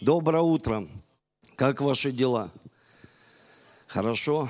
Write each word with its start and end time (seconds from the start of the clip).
Доброе 0.00 0.42
утро. 0.42 0.86
Как 1.56 1.80
ваши 1.80 2.12
дела? 2.12 2.52
Хорошо. 3.88 4.48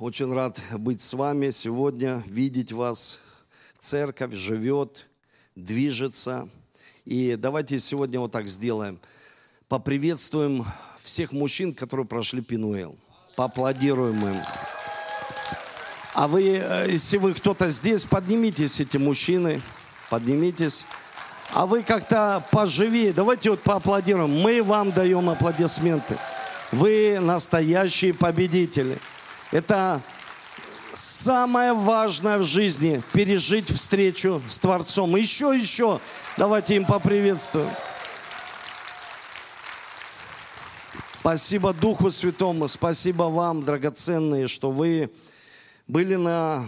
Очень 0.00 0.34
рад 0.34 0.60
быть 0.78 1.00
с 1.00 1.14
вами 1.14 1.50
сегодня, 1.50 2.24
видеть 2.26 2.72
вас. 2.72 3.20
Церковь 3.78 4.34
живет, 4.34 5.06
движется. 5.54 6.48
И 7.04 7.36
давайте 7.36 7.78
сегодня 7.78 8.18
вот 8.18 8.32
так 8.32 8.48
сделаем. 8.48 8.98
Поприветствуем 9.68 10.66
всех 11.00 11.30
мужчин, 11.30 11.72
которые 11.72 12.04
прошли 12.04 12.42
Пинуэл. 12.42 12.98
Поаплодируем 13.36 14.18
им. 14.26 14.42
А 16.14 16.26
вы, 16.26 16.56
э, 16.56 16.86
если 16.90 17.18
вы 17.18 17.34
кто-то 17.34 17.70
здесь, 17.70 18.06
поднимитесь, 18.06 18.80
эти 18.80 18.96
мужчины, 18.96 19.62
поднимитесь. 20.10 20.84
А 21.52 21.66
вы 21.66 21.82
как-то 21.82 22.44
поживее. 22.50 23.12
Давайте 23.12 23.50
вот 23.50 23.60
поаплодируем. 23.62 24.40
Мы 24.40 24.62
вам 24.62 24.92
даем 24.92 25.28
аплодисменты. 25.28 26.16
Вы 26.70 27.18
настоящие 27.20 28.14
победители. 28.14 28.98
Это 29.50 30.00
самое 30.92 31.72
важное 31.72 32.38
в 32.38 32.44
жизни– 32.44 33.02
пережить 33.12 33.68
встречу 33.68 34.40
с 34.48 34.58
Творцом. 34.60 35.16
Еще, 35.16 35.52
еще. 35.54 35.98
Давайте 36.36 36.76
им 36.76 36.84
поприветствуем. 36.84 37.68
Спасибо 41.20 41.74
Духу 41.74 42.10
Святому, 42.10 42.66
спасибо 42.66 43.24
вам, 43.24 43.62
драгоценные, 43.62 44.48
что 44.48 44.70
вы 44.70 45.10
были 45.86 46.14
на 46.14 46.66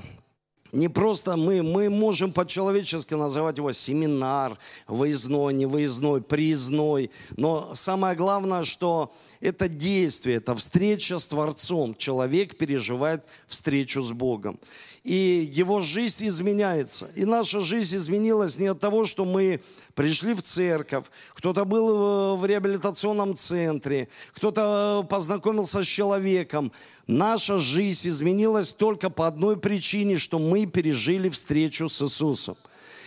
не 0.72 0.88
просто 0.88 1.36
мы, 1.36 1.62
мы 1.62 1.90
можем 1.90 2.32
по-человечески 2.32 3.12
называть 3.12 3.58
его 3.58 3.72
семинар, 3.72 4.58
выездной, 4.86 5.52
невыездной, 5.52 6.22
приездной. 6.22 7.10
Но 7.36 7.74
самое 7.74 8.16
главное, 8.16 8.64
что 8.64 9.12
это 9.40 9.68
действие, 9.68 10.36
это 10.36 10.56
встреча 10.56 11.18
с 11.18 11.28
Творцом. 11.28 11.94
Человек 11.94 12.56
переживает 12.56 13.22
встречу 13.46 14.00
с 14.00 14.12
Богом. 14.12 14.58
И 15.04 15.50
его 15.52 15.82
жизнь 15.82 16.28
изменяется. 16.28 17.10
И 17.16 17.24
наша 17.24 17.60
жизнь 17.60 17.96
изменилась 17.96 18.56
не 18.58 18.68
от 18.68 18.78
того, 18.78 19.04
что 19.04 19.24
мы 19.24 19.60
пришли 19.94 20.32
в 20.32 20.42
церковь, 20.42 21.06
кто-то 21.34 21.64
был 21.64 22.36
в 22.36 22.46
реабилитационном 22.46 23.36
центре, 23.36 24.08
кто-то 24.32 25.04
познакомился 25.10 25.82
с 25.82 25.86
человеком. 25.86 26.70
Наша 27.08 27.58
жизнь 27.58 28.08
изменилась 28.08 28.72
только 28.72 29.10
по 29.10 29.26
одной 29.26 29.56
причине, 29.56 30.18
что 30.18 30.38
мы 30.38 30.66
пережили 30.66 31.28
встречу 31.28 31.88
с 31.88 32.00
Иисусом. 32.00 32.56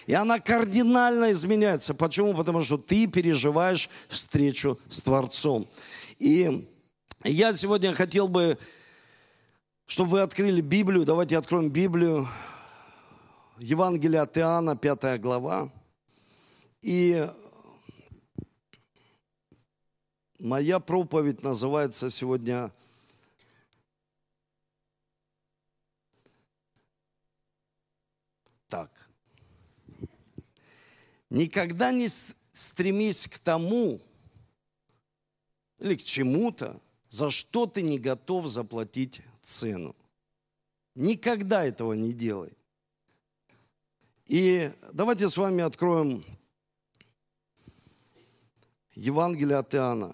И 0.06 0.14
она 0.14 0.40
кардинально 0.40 1.32
изменяется. 1.32 1.94
Почему? 1.94 2.34
Потому 2.34 2.62
что 2.62 2.78
ты 2.78 3.08
переживаешь 3.08 3.90
встречу 4.10 4.78
с 4.90 5.02
Творцом. 5.02 5.66
И 6.20 6.68
я 7.24 7.54
сегодня 7.54 7.94
хотел 7.94 8.28
бы, 8.28 8.58
чтобы 9.86 10.12
вы 10.12 10.22
открыли 10.22 10.62
Библию. 10.62 11.06
Давайте 11.06 11.38
откроем 11.38 11.70
Библию. 11.70 12.28
Евангелие 13.58 14.20
от 14.20 14.38
Иоанна, 14.38 14.76
5 14.76 15.22
глава. 15.22 15.72
И 16.82 17.28
моя 20.40 20.80
проповедь 20.80 21.44
называется 21.44 22.10
сегодня 22.10 22.72
так. 28.68 29.10
Никогда 31.30 31.92
не 31.92 32.08
стремись 32.52 33.28
к 33.28 33.38
тому 33.40 34.02
или 35.78 35.96
к 35.96 36.04
чему-то, 36.04 36.82
за 37.08 37.30
что 37.30 37.68
ты 37.68 37.82
не 37.84 38.00
готов 38.00 38.48
заплатить 38.48 39.22
цену. 39.46 39.96
Никогда 40.96 41.64
этого 41.64 41.94
не 41.94 42.14
делай. 42.14 42.52
И 44.28 44.72
давайте 44.92 45.30
с 45.30 45.38
вами 45.38 45.64
откроем 45.64 46.26
Евангелие 48.96 49.58
от 49.58 49.76
Иоанна, 49.76 50.12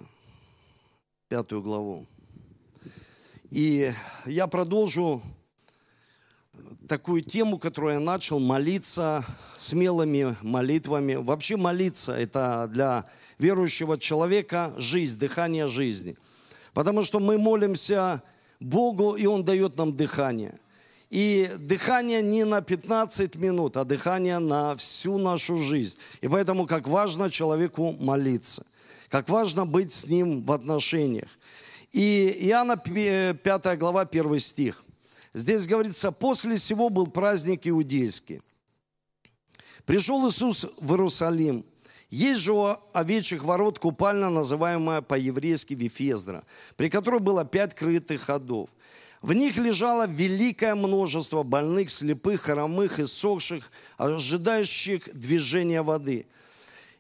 пятую 1.29 1.61
главу. 1.61 2.05
И 3.49 3.91
я 4.25 4.47
продолжу 4.47 5.21
такую 6.87 7.21
тему, 7.21 7.57
которую 7.57 7.93
я 7.93 7.99
начал, 7.99 8.39
молиться 8.39 9.23
смелыми 9.55 10.35
молитвами. 10.41 11.15
Вообще 11.15 11.55
молиться– 11.55 12.11
это 12.17 12.67
для 12.69 13.05
верующего 13.39 13.97
человека 13.97 14.73
жизнь, 14.77 15.17
дыхание 15.17 15.67
жизни. 15.67 16.17
Потому 16.73 17.03
что 17.03 17.19
мы 17.19 17.37
молимся 17.37 18.23
Богу, 18.61 19.15
и 19.15 19.25
Он 19.25 19.43
дает 19.43 19.77
нам 19.77 19.95
дыхание. 19.95 20.57
И 21.09 21.49
дыхание 21.59 22.21
не 22.21 22.45
на 22.45 22.61
15 22.61 23.35
минут, 23.35 23.75
а 23.75 23.83
дыхание 23.83 24.39
на 24.39 24.77
всю 24.77 25.17
нашу 25.17 25.57
жизнь. 25.57 25.97
И 26.21 26.29
поэтому 26.29 26.65
как 26.65 26.87
важно 26.87 27.29
человеку 27.29 27.91
молиться, 27.99 28.65
как 29.09 29.27
важно 29.27 29.65
быть 29.65 29.91
с 29.91 30.07
Ним 30.07 30.41
в 30.43 30.51
отношениях. 30.53 31.27
И 31.91 32.37
Иоанна 32.43 32.77
5 32.77 33.77
глава 33.77 34.01
1 34.01 34.39
стих– 34.39 34.83
Здесь 35.33 35.65
говорится, 35.65 36.11
после 36.11 36.55
всего 36.55 36.89
был 36.89 37.07
праздник 37.07 37.65
иудейский. 37.67 38.41
Пришел 39.85 40.27
Иисус 40.27 40.67
в 40.77 40.91
Иерусалим. 40.91 41.65
Есть 42.11 42.41
же 42.41 42.51
у 42.51 42.75
овечьих 42.91 43.45
ворот 43.45 43.79
купальня, 43.79 44.29
называемая 44.29 45.01
по-еврейски 45.01 45.73
Вифездра, 45.73 46.43
при 46.75 46.89
которой 46.89 47.21
было 47.21 47.45
пять 47.45 47.73
крытых 47.73 48.23
ходов. 48.23 48.69
В 49.21 49.33
них 49.33 49.55
лежало 49.55 50.07
великое 50.07 50.75
множество 50.75 51.43
больных, 51.43 51.89
слепых, 51.89 52.41
хромых 52.41 52.99
и 52.99 53.05
сохших, 53.05 53.71
ожидающих 53.97 55.13
движения 55.13 55.81
воды. 55.81 56.25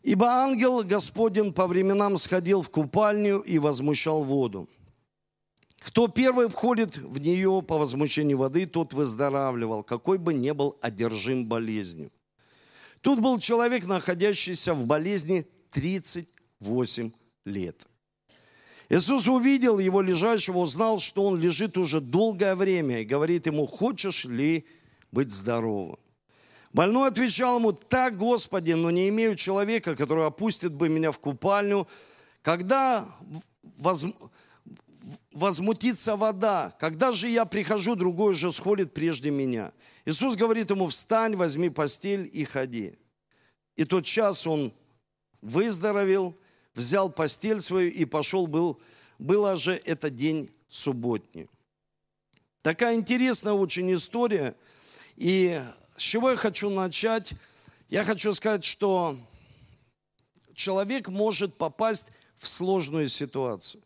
Ибо 0.01 0.27
ангел 0.27 0.81
Господень 0.81 1.51
по 1.51 1.67
временам 1.67 2.17
сходил 2.17 2.61
в 2.61 2.69
купальню 2.69 3.39
и 3.39 3.59
возмущал 3.59 4.23
воду. 4.23 4.69
Кто 5.79 6.07
первый 6.07 6.47
входит 6.47 6.97
в 6.97 7.19
нее 7.19 7.61
по 7.67 7.77
возмущению 7.77 8.37
воды, 8.37 8.65
тот 8.65 8.93
выздоравливал, 8.93 9.83
какой 9.83 10.19
бы 10.19 10.33
ни 10.33 10.51
был 10.51 10.77
одержим 10.79 11.47
болезнью. 11.47 12.11
Тут 13.01 13.19
был 13.19 13.39
человек, 13.39 13.85
находящийся 13.85 14.73
в 14.73 14.85
болезни 14.85 15.45
38 15.71 17.11
лет. 17.45 17.87
Иисус 18.89 19.27
увидел 19.27 19.79
его 19.79 20.01
лежащего, 20.01 20.57
узнал, 20.57 20.99
что 20.99 21.25
он 21.25 21.39
лежит 21.39 21.77
уже 21.77 22.01
долгое 22.01 22.55
время 22.55 23.01
и 23.01 23.05
говорит 23.05 23.45
ему, 23.45 23.65
хочешь 23.65 24.25
ли 24.25 24.65
быть 25.11 25.31
здоровым? 25.31 25.97
Больной 26.73 27.09
отвечал 27.09 27.57
ему, 27.59 27.73
так, 27.73 28.17
Господи, 28.17 28.73
но 28.73 28.91
не 28.91 29.09
имею 29.09 29.35
человека, 29.35 29.95
который 29.95 30.25
опустит 30.25 30.73
бы 30.73 30.89
меня 30.89 31.11
в 31.11 31.19
купальню, 31.19 31.87
когда 32.41 33.05
воз 33.77 34.05
возмутится 35.31 36.15
вода. 36.15 36.73
Когда 36.79 37.11
же 37.11 37.27
я 37.27 37.45
прихожу, 37.45 37.95
другой 37.95 38.33
же 38.33 38.51
сходит 38.51 38.93
прежде 38.93 39.31
меня. 39.31 39.71
Иисус 40.05 40.35
говорит 40.35 40.69
ему, 40.69 40.87
встань, 40.87 41.35
возьми 41.35 41.69
постель 41.69 42.29
и 42.31 42.43
ходи. 42.43 42.95
И 43.75 43.85
тот 43.85 44.05
час 44.05 44.47
он 44.47 44.73
выздоровел, 45.41 46.35
взял 46.73 47.09
постель 47.09 47.61
свою 47.61 47.91
и 47.91 48.05
пошел, 48.05 48.47
был, 48.47 48.79
было 49.19 49.55
же 49.55 49.79
это 49.85 50.09
день 50.09 50.49
субботний. 50.67 51.47
Такая 52.61 52.95
интересная 52.95 53.53
очень 53.53 53.93
история. 53.93 54.55
И 55.17 55.61
с 55.97 56.01
чего 56.01 56.31
я 56.31 56.37
хочу 56.37 56.69
начать? 56.69 57.33
Я 57.89 58.03
хочу 58.03 58.33
сказать, 58.33 58.63
что 58.63 59.17
человек 60.53 61.09
может 61.09 61.55
попасть 61.57 62.07
в 62.35 62.47
сложную 62.47 63.09
ситуацию. 63.09 63.83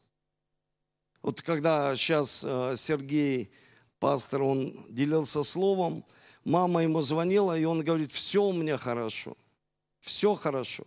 Вот 1.21 1.41
когда 1.41 1.95
сейчас 1.95 2.43
э, 2.45 2.75
Сергей, 2.77 3.49
пастор, 3.99 4.43
он 4.43 4.73
делился 4.89 5.43
словом, 5.43 6.03
мама 6.43 6.83
ему 6.83 7.01
звонила, 7.01 7.57
и 7.57 7.65
он 7.65 7.83
говорит, 7.83 8.11
все 8.11 8.43
у 8.43 8.53
меня 8.53 8.77
хорошо, 8.77 9.35
все 9.99 10.35
хорошо. 10.35 10.83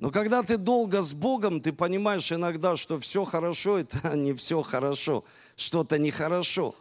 Но 0.00 0.10
когда 0.10 0.42
ты 0.42 0.56
долго 0.56 1.02
с 1.02 1.12
Богом, 1.12 1.60
ты 1.60 1.72
понимаешь 1.72 2.32
иногда, 2.32 2.76
что 2.76 2.98
все 2.98 3.24
хорошо, 3.24 3.78
это 3.78 3.98
не 4.16 4.32
все 4.34 4.62
хорошо, 4.62 5.24
что-то 5.56 5.98
нехорошо. 5.98 6.74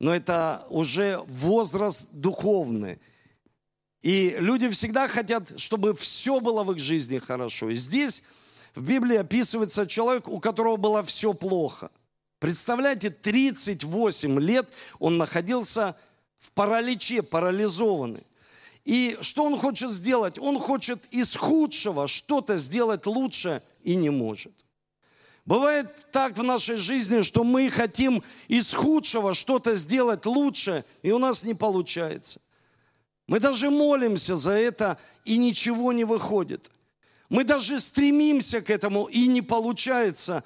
Но 0.00 0.14
это 0.14 0.64
уже 0.70 1.20
возраст 1.26 2.06
духовный. 2.12 2.98
И 4.00 4.34
люди 4.38 4.68
всегда 4.70 5.08
хотят, 5.08 5.60
чтобы 5.60 5.94
все 5.94 6.40
было 6.40 6.64
в 6.64 6.72
их 6.72 6.78
жизни 6.78 7.18
хорошо. 7.18 7.68
И 7.68 7.74
здесь 7.74 8.24
в 8.74 8.82
Библии 8.82 9.16
описывается 9.16 9.86
человек, 9.86 10.26
у 10.26 10.40
которого 10.40 10.76
было 10.76 11.02
все 11.02 11.34
плохо– 11.34 11.90
Представляете, 12.40 13.10
38 13.10 14.40
лет 14.40 14.66
он 14.98 15.18
находился 15.18 15.94
в 16.38 16.52
параличе, 16.52 17.22
парализованный. 17.22 18.26
И 18.86 19.18
что 19.20 19.44
он 19.44 19.58
хочет 19.58 19.90
сделать? 19.90 20.38
Он 20.38 20.58
хочет 20.58 21.04
из 21.10 21.36
худшего 21.36 22.08
что-то 22.08 22.56
сделать 22.56 23.06
лучше 23.06 23.62
и 23.82 23.94
не 23.94 24.08
может. 24.08 24.52
Бывает 25.44 25.86
так 26.12 26.38
в 26.38 26.42
нашей 26.42 26.76
жизни, 26.76 27.20
что 27.20 27.44
мы 27.44 27.68
хотим 27.68 28.22
из 28.48 28.72
худшего 28.72 29.34
что-то 29.34 29.74
сделать 29.74 30.24
лучше, 30.24 30.84
и 31.02 31.12
у 31.12 31.18
нас 31.18 31.42
не 31.44 31.54
получается. 31.54 32.40
Мы 33.26 33.38
даже 33.38 33.68
молимся 33.70 34.34
за 34.34 34.52
это, 34.52 34.98
и 35.24 35.36
ничего 35.36 35.92
не 35.92 36.04
выходит. 36.04 36.70
Мы 37.28 37.44
даже 37.44 37.78
стремимся 37.80 38.62
к 38.62 38.70
этому, 38.70 39.04
и 39.04 39.26
не 39.28 39.42
получается. 39.42 40.42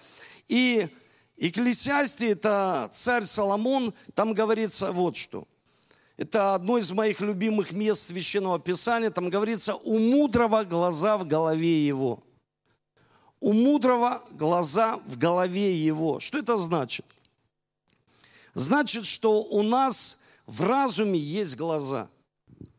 И 0.48 0.88
Экклесиасте, 1.36 2.30
это 2.30 2.88
царь 2.92 3.24
Соломон, 3.24 3.92
там 4.14 4.34
говорится 4.34 4.92
вот 4.92 5.16
что. 5.16 5.46
Это 6.16 6.54
одно 6.54 6.78
из 6.78 6.92
моих 6.92 7.20
любимых 7.20 7.72
мест 7.72 8.08
Священного 8.08 8.60
Писания. 8.60 9.10
Там 9.10 9.30
говорится, 9.30 9.74
у 9.74 9.98
мудрого 9.98 10.62
глаза 10.62 11.18
в 11.18 11.26
голове 11.26 11.84
его. 11.84 12.22
У 13.40 13.52
мудрого 13.52 14.22
глаза 14.30 15.00
в 15.06 15.18
голове 15.18 15.74
его. 15.74 16.20
Что 16.20 16.38
это 16.38 16.56
значит? 16.56 17.04
Значит, 18.54 19.04
что 19.06 19.42
у 19.42 19.62
нас 19.62 20.18
в 20.46 20.62
разуме 20.62 21.18
есть 21.18 21.56
глаза. 21.56 22.08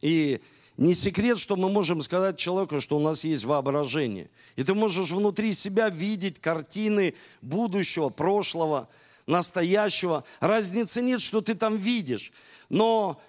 И 0.02 0.40
не 0.78 0.94
секрет, 0.94 1.38
что 1.38 1.56
мы 1.56 1.70
можем 1.70 2.02
сказать 2.02 2.38
человеку, 2.38 2.82
что 2.82 2.98
у 2.98 3.02
нас 3.02 3.24
есть 3.24 3.44
воображение– 3.46 4.30
и 4.56 4.64
ты 4.64 4.74
можешь 4.74 5.12
внутри 5.12 5.54
себя 5.54 5.90
видеть 5.90 6.40
картины 6.40 7.14
будущего, 7.42 8.10
прошлого, 8.10 8.88
настоящего. 9.28 10.24
Разницы 10.40 11.02
нет, 11.02 11.22
что 11.22 11.42
ты 11.42 11.56
там 11.56 11.78
видишь. 11.78 12.32
Но 12.70 13.20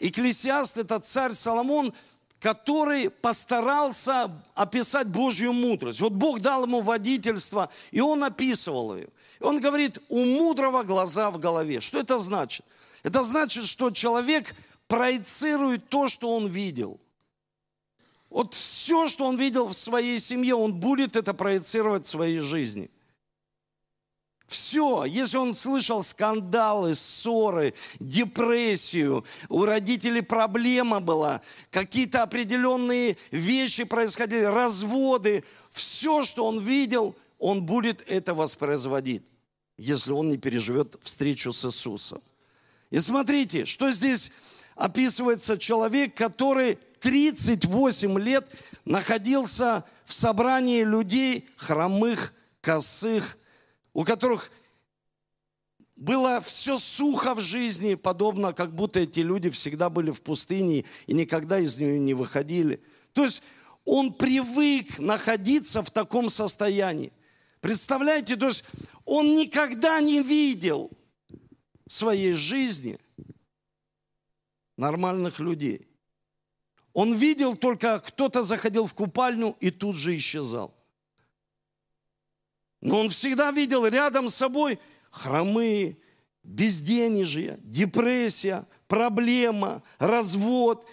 Экклесиаст– 0.00 0.76
это 0.76 1.00
царь 1.00 1.32
Соломон, 1.32 1.94
который 2.40 3.08
постарался 3.08 4.30
описать 4.54 5.08
Божью 5.08 5.54
мудрость. 5.54 6.00
Вот 6.00 6.12
Бог 6.12 6.40
дал 6.40 6.64
ему 6.64 6.82
водительство, 6.82 7.70
и 7.90 8.00
он 8.00 8.22
описывал 8.22 8.94
ее. 8.94 9.08
И 9.40 9.42
он 9.42 9.58
говорит, 9.58 9.98
у 10.08 10.22
мудрого 10.22 10.82
глаза 10.82 11.30
в 11.30 11.38
голове. 11.38 11.80
Что 11.80 11.98
это 11.98 12.18
значит? 12.18 12.66
Это 13.02 13.22
значит, 13.22 13.64
что 13.64 13.90
человек 13.90 14.54
проецирует 14.88 15.88
то, 15.88 16.08
что 16.08 16.34
он 16.34 16.48
видел– 16.48 17.00
вот 18.36 18.54
все, 18.54 19.06
что 19.06 19.24
он 19.24 19.36
видел 19.38 19.68
в 19.68 19.74
своей 19.74 20.18
семье, 20.18 20.54
он 20.56 20.74
будет 20.74 21.16
это 21.16 21.32
проецировать 21.32 22.04
в 22.04 22.10
своей 22.10 22.40
жизни. 22.40 22.90
Все, 24.46 25.04
если 25.04 25.38
он 25.38 25.54
слышал 25.54 26.04
скандалы, 26.04 26.94
ссоры, 26.94 27.74
депрессию, 27.98 29.24
у 29.48 29.64
родителей 29.64 30.20
проблема 30.20 31.00
была, 31.00 31.40
какие-то 31.70 32.22
определенные 32.22 33.16
вещи 33.30 33.84
происходили, 33.84 34.42
разводы, 34.42 35.42
все, 35.70 36.22
что 36.22 36.46
он 36.46 36.60
видел, 36.60 37.16
он 37.38 37.64
будет 37.64 38.04
это 38.06 38.34
воспроизводить, 38.34 39.24
если 39.78 40.12
он 40.12 40.28
не 40.28 40.36
переживет 40.36 40.96
встречу 41.02 41.52
с 41.52 41.64
Иисусом. 41.64 42.20
И 42.90 43.00
смотрите, 43.00 43.64
что 43.64 43.90
здесь 43.90 44.30
описывается 44.76 45.58
человек, 45.58 46.14
который 46.14 46.78
38 47.00 48.18
лет 48.20 48.46
находился 48.84 49.84
в 50.04 50.12
собрании 50.12 50.84
людей 50.84 51.48
хромых, 51.56 52.32
косых, 52.60 53.36
у 53.92 54.04
которых 54.04 54.50
было 55.96 56.42
все 56.42 56.78
сухо 56.78 57.34
в 57.34 57.40
жизни, 57.40 57.94
подобно 57.94 58.52
как 58.52 58.74
будто 58.74 59.00
эти 59.00 59.20
люди 59.20 59.48
всегда 59.50 59.88
были 59.88 60.10
в 60.10 60.20
пустыне 60.20 60.84
и 61.06 61.14
никогда 61.14 61.58
из 61.58 61.78
нее 61.78 61.98
не 61.98 62.12
выходили. 62.12 62.82
То 63.14 63.24
есть 63.24 63.42
он 63.86 64.12
привык 64.12 64.98
находиться 64.98 65.82
в 65.82 65.90
таком 65.90 66.28
состоянии. 66.28 67.12
Представляете, 67.60 68.36
то 68.36 68.48
есть 68.48 68.64
он 69.06 69.36
никогда 69.36 70.00
не 70.00 70.22
видел 70.22 70.90
в 71.86 71.92
своей 71.92 72.34
жизни 72.34 72.98
нормальных 74.76 75.40
людей. 75.40 75.86
Он 76.92 77.14
видел 77.14 77.56
только, 77.56 78.00
кто-то 78.00 78.42
заходил 78.42 78.86
в 78.86 78.94
купальню 78.94 79.56
и 79.60 79.70
тут 79.70 79.96
же 79.96 80.16
исчезал. 80.16 80.74
Но 82.80 83.00
он 83.00 83.10
всегда 83.10 83.50
видел 83.50 83.86
рядом 83.86 84.30
с 84.30 84.36
собой 84.36 84.78
хромые, 85.10 85.98
безденежье, 86.42 87.58
депрессия, 87.62 88.64
проблема, 88.86 89.82
развод, 89.98 90.88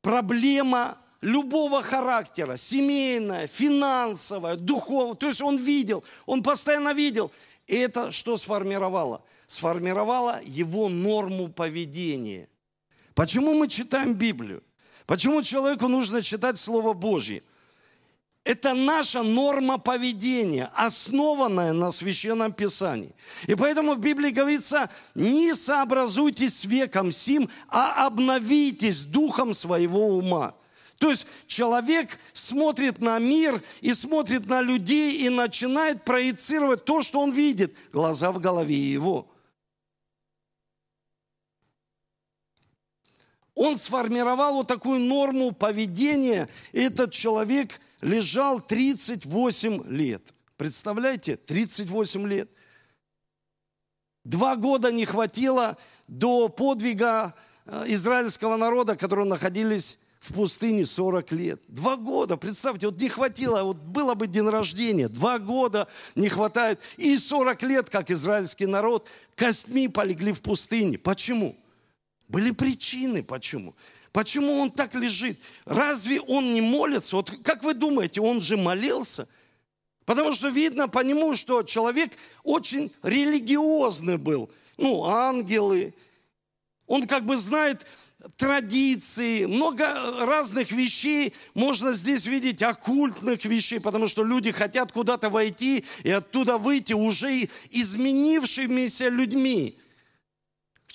проблема 0.00 0.96
любого 1.20 1.82
характера, 1.82 2.56
семейная, 2.56 3.46
финансовая, 3.46 4.56
духовная. 4.56 5.14
То 5.14 5.26
есть 5.26 5.42
он 5.42 5.56
видел, 5.56 6.02
он 6.26 6.42
постоянно 6.42 6.94
видел. 6.94 7.30
И 7.66 7.76
это 7.76 8.12
что 8.12 8.36
сформировало? 8.36 9.22
Сформировало 9.48 10.40
его 10.44 10.88
норму 10.88 11.48
поведения– 11.48 12.48
Почему 13.18 13.52
мы 13.52 13.66
читаем 13.66 14.14
Библию? 14.14 14.62
Почему 15.04 15.42
человеку 15.42 15.88
нужно 15.88 16.22
читать 16.22 16.56
Слово 16.56 16.92
Божье? 16.92 17.42
Это 18.44 18.74
наша 18.74 19.24
норма 19.24 19.78
поведения, 19.78 20.70
основанная 20.72 21.72
на 21.72 21.90
Священном 21.90 22.52
Писании. 22.52 23.12
И 23.48 23.56
поэтому 23.56 23.94
в 23.94 23.98
Библии 23.98 24.30
говорится, 24.30 24.88
не 25.16 25.52
сообразуйтесь 25.56 26.60
с 26.60 26.64
веком 26.64 27.10
сим, 27.10 27.50
а 27.66 28.06
обновитесь 28.06 29.02
духом 29.02 29.52
своего 29.52 30.16
ума. 30.16 30.54
То 30.98 31.10
есть 31.10 31.26
человек 31.48 32.20
смотрит 32.34 33.00
на 33.00 33.18
мир 33.18 33.60
и 33.80 33.92
смотрит 33.92 34.46
на 34.46 34.60
людей 34.60 35.26
и 35.26 35.28
начинает 35.28 36.04
проецировать 36.04 36.84
то, 36.84 37.02
что 37.02 37.18
он 37.18 37.32
видит, 37.32 37.74
глаза 37.92 38.30
в 38.30 38.38
голове 38.38 38.76
его– 38.76 39.26
Он 43.58 43.76
сформировал 43.76 44.54
вот 44.54 44.68
такую 44.68 45.00
норму 45.00 45.50
поведения. 45.50 46.48
Этот 46.72 47.10
человек 47.10 47.80
лежал 48.00 48.60
38 48.60 49.82
лет. 49.88 50.32
Представляете, 50.56 51.36
38 51.36 52.28
лет. 52.28 52.48
Два 54.22 54.54
года 54.54 54.92
не 54.92 55.04
хватило 55.04 55.76
до 56.06 56.48
подвига 56.48 57.34
э, 57.66 57.86
израильского 57.88 58.56
народа, 58.56 58.94
которые 58.94 59.26
находились 59.26 59.98
в 60.20 60.34
пустыне 60.34 60.86
40 60.86 61.32
лет. 61.32 61.60
Два 61.66 61.96
года, 61.96 62.36
представьте, 62.36 62.86
вот 62.86 63.00
не 63.00 63.08
хватило, 63.08 63.64
вот 63.64 63.78
было 63.78 64.14
бы 64.14 64.28
день 64.28 64.48
рождения, 64.48 65.08
два 65.08 65.40
года 65.40 65.88
не 66.14 66.28
хватает, 66.28 66.78
и 66.96 67.16
40 67.16 67.62
лет, 67.64 67.90
как 67.90 68.12
израильский 68.12 68.66
народ, 68.66 69.08
костьми 69.34 69.88
полегли 69.88 70.32
в 70.32 70.42
пустыне. 70.42 70.96
Почему? 70.96 71.56
Были 72.28 72.50
причины, 72.50 73.22
почему. 73.22 73.74
Почему 74.12 74.58
он 74.58 74.70
так 74.70 74.94
лежит? 74.94 75.38
Разве 75.64 76.20
он 76.20 76.52
не 76.52 76.60
молится? 76.60 77.16
Вот 77.16 77.32
как 77.42 77.62
вы 77.62 77.74
думаете, 77.74 78.20
он 78.20 78.40
же 78.40 78.56
молился? 78.56 79.26
Потому 80.04 80.32
что 80.32 80.48
видно 80.48 80.88
по 80.88 81.00
нему, 81.00 81.34
что 81.34 81.62
человек 81.62 82.12
очень 82.42 82.92
религиозный 83.02 84.16
был. 84.16 84.50
Ну, 84.76 85.04
ангелы. 85.04 85.94
Он 86.86 87.06
как 87.06 87.26
бы 87.26 87.36
знает 87.36 87.86
традиции, 88.36 89.44
много 89.44 89.84
разных 90.24 90.72
вещей 90.72 91.34
можно 91.54 91.92
здесь 91.92 92.26
видеть, 92.26 92.62
оккультных 92.62 93.44
вещей, 93.44 93.78
потому 93.78 94.08
что 94.08 94.24
люди 94.24 94.50
хотят 94.50 94.92
куда-то 94.92 95.30
войти 95.30 95.84
и 96.02 96.10
оттуда 96.10 96.58
выйти 96.58 96.94
уже 96.94 97.48
изменившимися 97.70 99.10
людьми 99.10 99.78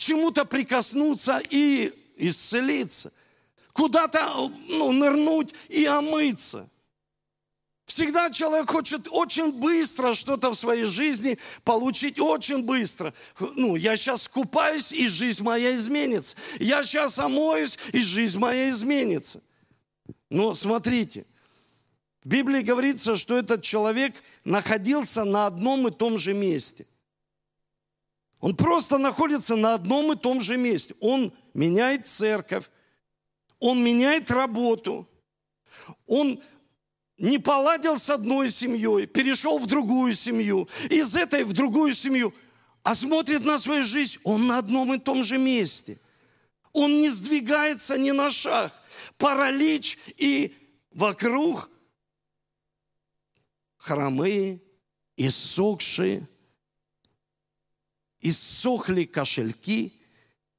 чему-то 0.03 0.45
прикоснуться 0.45 1.41
и 1.49 1.93
исцелиться. 2.17 3.11
Куда-то 3.73 4.51
ну, 4.69 4.91
нырнуть 4.91 5.53
и 5.69 5.85
омыться. 5.85 6.69
Всегда 7.85 8.29
человек 8.29 8.69
хочет 8.69 9.07
очень 9.09 9.51
быстро 9.51 10.13
что-то 10.13 10.51
в 10.51 10.55
своей 10.55 10.85
жизни 10.85 11.37
получить, 11.63 12.19
очень 12.19 12.63
быстро. 12.63 13.13
Ну, 13.55 13.75
я 13.75 13.95
сейчас 13.97 14.27
купаюсь, 14.27 14.91
и 14.91 15.07
жизнь 15.07 15.43
моя 15.43 15.75
изменится. 15.75 16.35
Я 16.59 16.83
сейчас 16.83 17.19
омоюсь, 17.19 17.77
и 17.91 17.99
жизнь 17.99 18.39
моя 18.39 18.69
изменится. 18.69 19.41
Но 20.29 20.55
смотрите, 20.55 21.25
в 22.23 22.27
Библии 22.27 22.61
говорится, 22.61 23.15
что 23.15 23.37
этот 23.37 23.61
человек 23.61 24.15
находился 24.45 25.23
на 25.23 25.45
одном 25.47 25.87
и 25.87 25.91
том 25.91 26.17
же 26.17 26.33
месте. 26.33 26.87
Он 28.43 28.53
просто 28.57 28.97
находится 28.97 29.55
на 29.55 29.73
одном 29.73 30.11
и 30.11 30.17
том 30.17 30.41
же 30.41 30.57
месте. 30.57 30.93
Он 30.99 31.31
меняет 31.53 32.07
церковь, 32.07 32.69
он 33.61 33.81
меняет 33.81 34.29
работу, 34.31 35.07
он 36.07 36.37
не 37.17 37.37
поладил 37.37 37.97
с 37.97 38.09
одной 38.09 38.49
семьей, 38.49 39.05
перешел 39.05 39.59
в 39.59 39.65
другую 39.65 40.13
семью, 40.13 40.67
из 40.89 41.15
этой 41.15 41.45
в 41.45 41.53
другую 41.53 41.93
семью, 41.93 42.33
а 42.83 42.95
смотрит 42.95 43.45
на 43.45 43.57
свою 43.57 43.81
жизнь, 43.81 44.19
он 44.25 44.45
на 44.45 44.57
одном 44.57 44.93
и 44.93 44.99
том 44.99 45.23
же 45.23 45.37
месте. 45.37 45.97
Он 46.73 46.99
не 46.99 47.09
сдвигается 47.09 47.97
ни 47.97 48.11
на 48.11 48.29
шаг. 48.29 48.73
Паралич 49.17 49.97
и 50.17 50.53
вокруг 50.91 51.69
хромые, 53.77 54.61
иссохшие, 55.15 56.27
иссохли 58.23 59.03
кошельки, 59.03 59.93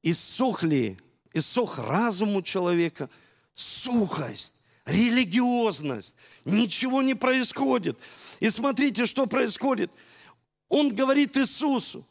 иссохли, 0.03 0.97
иссох 1.33 1.79
разум 1.79 2.35
у 2.35 2.41
человека, 2.41 3.09
сухость, 3.55 4.53
религиозность, 4.85 6.15
ничего 6.45 7.01
не 7.01 7.15
происходит. 7.15 7.99
И 8.39 8.49
смотрите, 8.49 9.05
что 9.05 9.25
происходит. 9.25 9.91
Он 10.69 10.93
говорит 10.93 11.35
Иисусу. 11.37 12.05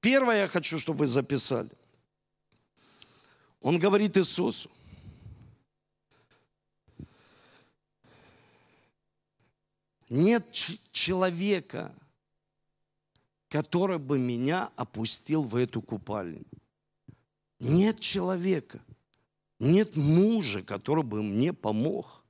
Первое 0.00 0.42
я 0.42 0.48
хочу, 0.48 0.78
чтобы 0.78 1.00
вы 1.00 1.06
записали. 1.06 1.70
Он 3.60 3.78
говорит 3.78 4.16
Иисусу. 4.16 4.70
Нет 10.08 10.44
человека, 10.92 11.94
который 13.52 13.98
бы 13.98 14.18
меня 14.18 14.70
опустил 14.76 15.42
в 15.42 15.56
эту 15.56 15.82
купальню. 15.82 16.42
Нет 17.60 18.00
человека, 18.00 18.80
нет 19.58 19.94
мужа, 19.94 20.62
который 20.62 21.04
бы 21.04 21.22
мне 21.22 21.52
помог. 21.52 22.24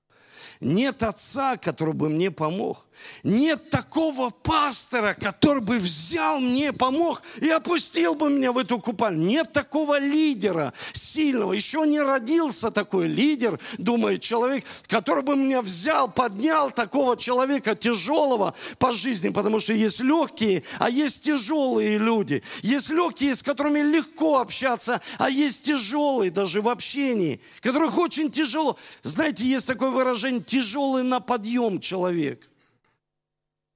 Нет 0.61 1.05
отца, 1.05 1.57
который 1.57 1.95
бы 1.95 2.09
мне 2.09 2.33
помог. 2.33 2.85
Нет 3.25 3.71
такого 3.71 4.31
пастора, 4.31 5.15
который 5.19 5.63
бы 5.63 5.79
взял 5.79 6.41
мне, 6.41 6.73
помог 6.73 7.23
и 7.41 7.49
опустил 7.49 8.15
бы 8.15 8.31
меня 8.31 8.53
в 8.53 8.59
эту 8.59 8.79
купальню. 8.79 9.25
Нет 9.25 9.53
такого 9.53 9.99
лидера 9.99 10.73
сильного. 10.93 11.53
Еще 11.53 11.87
не 11.87 12.01
родился 12.01 12.71
такой 12.71 13.07
лидер, 13.07 13.59
думает 13.79 14.23
человек, 14.23 14.65
который 14.89 15.23
бы 15.23 15.37
меня 15.37 15.63
взял, 15.63 16.11
поднял 16.11 16.71
такого 16.71 17.17
человека 17.17 17.75
тяжелого 17.77 18.55
по 18.79 18.93
жизни. 18.93 19.29
Потому 19.29 19.61
что 19.61 19.73
есть 19.73 20.01
легкие, 20.01 20.65
а 20.79 20.91
есть 20.91 21.23
тяжелые 21.23 21.99
люди. 21.99 22.43
Есть 22.63 22.91
легкие, 22.91 23.35
с 23.35 23.43
которыми 23.43 23.81
легко 23.81 24.39
общаться, 24.39 25.01
а 25.19 25.31
есть 25.31 25.63
тяжелые 25.63 26.31
даже 26.31 26.61
в 26.61 26.69
общении, 26.69 27.41
которых 27.61 27.99
очень 27.99 28.31
тяжело. 28.31 28.77
Знаете, 29.03 29.45
есть 29.45 29.67
такое 29.67 29.91
выражение 29.91 30.43
тяжелый 30.43 31.05
на 31.05 31.21
подъем 31.21 31.81
человек. 31.81 32.49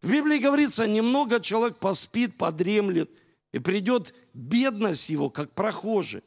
В 0.07 0.13
Библии 0.13 0.39
говорится, 0.39 0.87
немного 0.87 1.41
человек 1.41 1.79
поспит, 1.79 2.39
подремлет, 2.39 3.11
и 3.51 3.59
придет 3.59 4.15
бедность 4.35 5.09
его, 5.09 5.31
как 5.31 5.51
прохожий. 5.53 6.23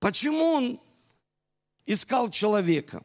Почему 0.00 0.44
он 0.44 0.80
искал 1.86 2.30
человека? 2.30 3.02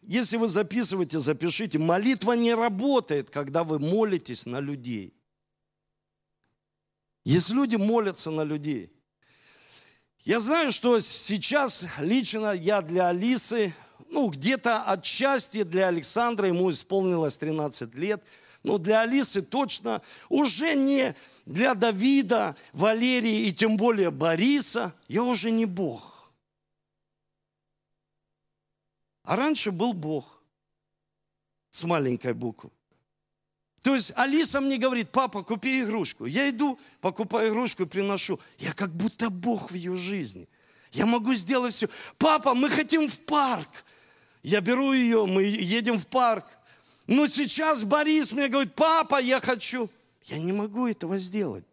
Если 0.00 0.38
вы 0.38 0.48
записываете, 0.48 1.18
запишите. 1.18 1.78
Молитва 1.78 2.32
не 2.32 2.54
работает, 2.54 3.28
когда 3.28 3.62
вы 3.62 3.78
молитесь 3.78 4.46
на 4.46 4.58
людей. 4.58 5.12
Если 7.24 7.52
люди 7.52 7.76
молятся 7.76 8.30
на 8.30 8.44
людей, 8.44 8.90
я 10.20 10.40
знаю, 10.40 10.72
что 10.72 11.00
сейчас 11.00 11.84
лично 11.98 12.52
я 12.54 12.80
для 12.80 13.08
Алисы, 13.08 13.74
ну, 14.10 14.28
где-то 14.28 14.82
отчасти 14.84 15.62
для 15.62 15.88
Александра, 15.88 16.48
ему 16.48 16.70
исполнилось 16.70 17.36
13 17.38 17.94
лет, 17.94 18.22
но 18.62 18.78
для 18.78 19.02
Алисы 19.02 19.42
точно 19.42 20.02
уже 20.28 20.74
не 20.74 21.14
для 21.44 21.74
Давида, 21.74 22.56
Валерии 22.72 23.46
и 23.46 23.52
тем 23.52 23.76
более 23.76 24.10
Бориса, 24.10 24.94
я 25.08 25.22
уже 25.22 25.50
не 25.50 25.66
Бог. 25.66 26.32
А 29.22 29.36
раньше 29.36 29.70
был 29.70 29.92
Бог 29.92 30.40
с 31.70 31.84
маленькой 31.84 32.32
буквы. 32.32 32.70
То 33.82 33.94
есть 33.94 34.12
Алиса 34.16 34.60
мне 34.60 34.78
говорит, 34.78 35.10
папа, 35.10 35.44
купи 35.44 35.82
игрушку. 35.82 36.26
Я 36.26 36.50
иду, 36.50 36.76
покупаю 37.00 37.50
игрушку 37.50 37.84
и 37.84 37.86
приношу. 37.86 38.40
Я 38.58 38.72
как 38.72 38.90
будто 38.90 39.30
Бог 39.30 39.70
в 39.70 39.74
ее 39.74 39.94
жизни. 39.94 40.48
Я 40.90 41.06
могу 41.06 41.34
сделать 41.34 41.72
все. 41.72 41.88
Папа, 42.18 42.54
мы 42.54 42.68
хотим 42.68 43.08
в 43.08 43.20
парк. 43.20 43.68
Я 44.46 44.60
беру 44.60 44.92
ее, 44.92 45.26
мы 45.26 45.42
едем 45.42 45.98
в 45.98 46.06
парк. 46.06 46.44
Но 47.08 47.26
сейчас 47.26 47.82
Борис 47.82 48.30
мне 48.30 48.46
говорит, 48.46 48.72
папа, 48.76 49.20
я 49.20 49.40
хочу. 49.40 49.90
Я 50.22 50.38
не 50.38 50.52
могу 50.52 50.86
этого 50.86 51.18
сделать. 51.18 51.64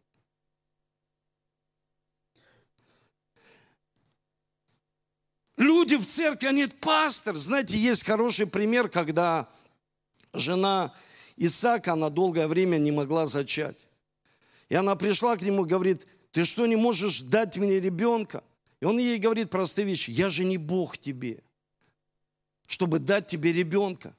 Люди 5.56 5.98
в 5.98 6.04
церкви, 6.04 6.48
они 6.48 6.66
пастор. 6.66 7.38
Знаете, 7.38 7.78
есть 7.78 8.04
хороший 8.04 8.48
пример, 8.48 8.90
когда 8.90 9.48
жена 10.34 10.92
Исаака 11.38 11.94
она 11.94 12.10
долгое 12.10 12.48
время 12.48 12.78
не 12.78 12.92
могла 12.92 13.28
зачать. 13.28 13.78
И 14.70 14.74
она 14.74 14.96
пришла 14.96 15.38
к 15.38 15.44
нему 15.44 15.64
говорит, 15.64 16.08
ты 16.32 16.44
что, 16.44 16.66
не 16.66 16.76
можешь 16.76 17.22
дать 17.22 17.56
мне 17.56 17.80
ребенка? 17.80 18.44
И 18.82 18.86
он 18.86 18.98
ей 18.98 19.20
говорит 19.20 19.52
простые 19.52 19.86
вещи, 19.86 20.10
я 20.10 20.28
же 20.30 20.44
не 20.44 20.58
Бог 20.58 20.98
тебе, 20.98 21.44
чтобы 22.74 23.00
дать 23.00 23.28
тебе 23.28 23.54
ребенка. 23.54 24.16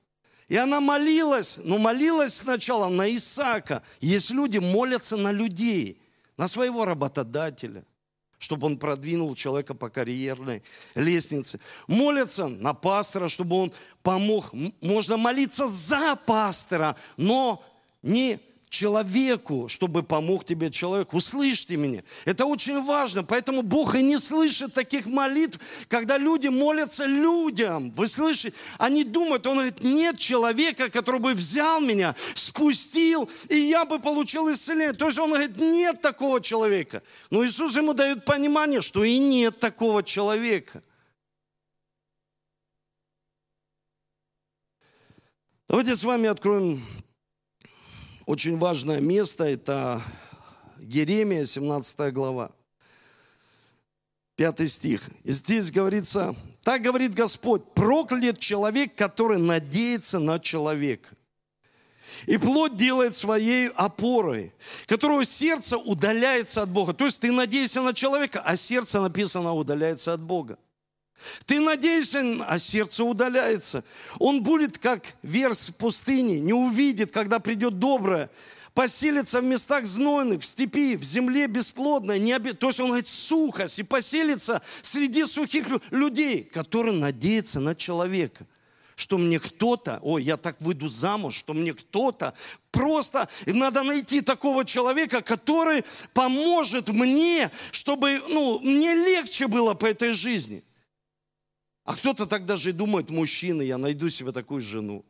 И 0.48 0.56
она 0.56 0.80
молилась, 0.80 1.60
но 1.64 1.78
молилась 1.78 2.34
сначала 2.34 2.88
на 2.88 3.12
Исаака. 3.12 3.82
Есть 4.00 4.30
люди, 4.30 4.58
молятся 4.58 5.16
на 5.16 5.32
людей, 5.32 5.98
на 6.36 6.48
своего 6.48 6.84
работодателя– 6.84 7.84
чтобы 8.44 8.66
он 8.66 8.76
продвинул 8.76 9.34
человека 9.34 9.72
по 9.72 9.88
карьерной 9.88 10.62
лестнице. 10.94 11.60
Молятся 11.86 12.48
на 12.48 12.74
пастора, 12.74 13.28
чтобы 13.28 13.56
он 13.56 13.72
помог. 14.02 14.52
Можно 14.82 15.16
молиться 15.16 15.66
за 15.66 16.14
пастора, 16.26 16.94
но 17.16 17.64
не 18.02 18.38
человеку, 18.74 19.68
чтобы 19.68 20.02
помог 20.02 20.44
тебе 20.44 20.68
человек. 20.70 21.14
Услышьте 21.14 21.76
меня. 21.76 22.02
Это 22.24 22.44
очень 22.44 22.82
важно. 22.82 23.22
Поэтому 23.22 23.62
Бог 23.62 23.94
и 23.94 24.02
не 24.02 24.18
слышит 24.18 24.74
таких 24.74 25.06
молитв, 25.06 25.60
когда 25.88 26.18
люди 26.18 26.48
молятся 26.48 27.06
людям. 27.06 27.92
Вы 27.92 28.08
слышите? 28.08 28.52
Они 28.78 29.04
думают, 29.04 29.46
он 29.46 29.58
говорит, 29.58 29.82
нет 29.82 30.18
человека, 30.18 30.90
который 30.90 31.20
бы 31.20 31.34
взял 31.34 31.80
меня, 31.80 32.16
спустил, 32.34 33.30
и 33.48 33.56
я 33.56 33.84
бы 33.84 34.00
получил 34.00 34.50
исцеление. 34.50 34.92
То 34.92 35.06
есть 35.06 35.18
он 35.20 35.30
говорит, 35.30 35.56
нет 35.56 36.00
такого 36.00 36.40
человека. 36.40 37.02
Но 37.30 37.44
Иисус 37.46 37.76
ему 37.76 37.94
дает 37.94 38.24
понимание, 38.24 38.80
что 38.80 39.04
и 39.04 39.18
нет 39.18 39.60
такого 39.60 40.02
человека. 40.02 40.82
Давайте 45.68 45.94
с 45.94 46.02
вами 46.02 46.28
откроем 46.28 46.84
очень 48.26 48.58
важное 48.58 49.00
место– 49.00 49.44
это 49.44 50.02
Еремия, 50.78 51.44
17 51.44 52.12
глава, 52.12 52.50
5 54.36 54.70
стих. 54.70 55.02
И 55.24 55.32
здесь 55.32 55.70
говорится, 55.70 56.34
так 56.62 56.82
говорит 56.82 57.14
Господь, 57.14 57.62
проклят 57.74 58.38
человек, 58.38 58.94
который 58.94 59.38
надеется 59.38 60.18
на 60.18 60.38
человека. 60.38 61.10
И 62.26 62.38
плоть 62.38 62.76
делает 62.76 63.14
своей 63.14 63.68
опорой, 63.70 64.52
которого 64.86 65.24
сердце 65.24 65.76
удаляется 65.76 66.62
от 66.62 66.70
Бога. 66.70 66.94
То 66.94 67.06
есть 67.06 67.20
ты 67.20 67.32
надеешься 67.32 67.82
на 67.82 67.92
человека, 67.92 68.40
а 68.44 68.56
сердце 68.56 69.00
написано 69.00 69.52
удаляется 69.52 70.12
от 70.12 70.20
Бога. 70.20 70.58
Ты 71.46 71.60
надеешься, 71.60 72.22
а 72.46 72.58
сердце 72.58 73.04
удаляется. 73.04 73.84
Он 74.18 74.42
будет 74.42 74.78
как 74.78 75.04
верс 75.22 75.70
в 75.70 75.74
пустыне, 75.76 76.40
не 76.40 76.52
увидит, 76.52 77.12
когда 77.12 77.38
придет 77.38 77.78
доброе, 77.78 78.30
поселится 78.74 79.40
в 79.40 79.44
местах 79.44 79.86
знойных, 79.86 80.42
в 80.42 80.44
степи, 80.44 80.96
в 80.96 81.04
земле 81.04 81.46
бесплодной, 81.46 82.18
не 82.18 82.34
обе... 82.34 82.52
то 82.52 82.68
есть 82.68 82.80
он 82.80 82.88
говорит 82.88 83.08
сухость, 83.08 83.78
и 83.78 83.82
поселится 83.84 84.60
среди 84.82 85.24
сухих 85.24 85.66
людей, 85.90 86.44
которые 86.44 86.96
надеются 86.96 87.60
на 87.60 87.74
человека 87.74 88.46
что 88.96 89.18
мне 89.18 89.40
кто-то, 89.40 89.98
ой, 90.02 90.22
я 90.22 90.36
так 90.36 90.60
выйду 90.60 90.88
замуж, 90.88 91.34
что 91.34 91.52
мне 91.52 91.74
кто-то 91.74 92.32
просто, 92.70 93.28
надо 93.46 93.82
найти 93.82 94.20
такого 94.20 94.64
человека, 94.64 95.20
который 95.20 95.84
поможет 96.12 96.88
мне, 96.88 97.50
чтобы, 97.72 98.22
ну, 98.28 98.60
мне 98.60 98.94
легче 98.94 99.48
было 99.48 99.74
по 99.74 99.86
этой 99.86 100.12
жизни. 100.12 100.62
А 101.84 101.94
кто-то 101.94 102.26
так 102.26 102.46
даже 102.46 102.70
и 102.70 102.72
думает, 102.72 103.10
мужчина, 103.10 103.62
я 103.62 103.78
найду 103.78 104.08
себе 104.08 104.32
такую 104.32 104.62
жену. 104.62 105.04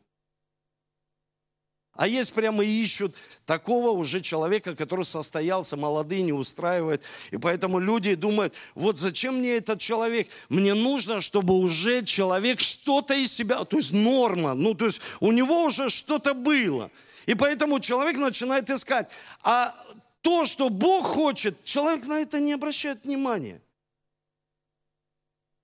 А 1.93 2.07
есть 2.09 2.33
прямо 2.33 2.63
ищут 2.63 3.15
такого 3.45 3.91
уже 3.91 4.19
человека, 4.19 4.75
который 4.75 5.05
состоялся, 5.05 5.77
молодые 5.77 6.23
не 6.23 6.33
устраивает. 6.33 7.01
И 7.31 7.37
поэтому 7.37 7.79
люди 7.79 8.15
думают, 8.15 8.53
вот 8.75 8.97
зачем 8.97 9.37
мне 9.37 9.55
этот 9.55 9.79
человек? 9.79 10.27
Мне 10.49 10.73
нужно, 10.73 11.21
чтобы 11.21 11.57
уже 11.57 12.03
человек 12.03 12.59
что-то 12.59 13.13
из 13.13 13.31
себя, 13.31 13.63
то 13.63 13.77
есть 13.77 13.93
норма, 13.93 14.53
ну 14.55 14.73
то 14.73 14.85
есть 14.85 14.99
у 15.21 15.31
него 15.31 15.63
уже 15.63 15.89
что-то 15.89 16.33
было. 16.33 16.91
И 17.27 17.33
поэтому 17.33 17.79
человек 17.79 18.17
начинает 18.17 18.69
искать. 18.69 19.07
А 19.41 19.73
то, 20.21 20.43
что 20.43 20.69
Бог 20.69 21.05
хочет, 21.05 21.63
человек 21.63 22.05
на 22.07 22.19
это 22.19 22.41
не 22.41 22.51
обращает 22.51 23.05
внимания. 23.05 23.61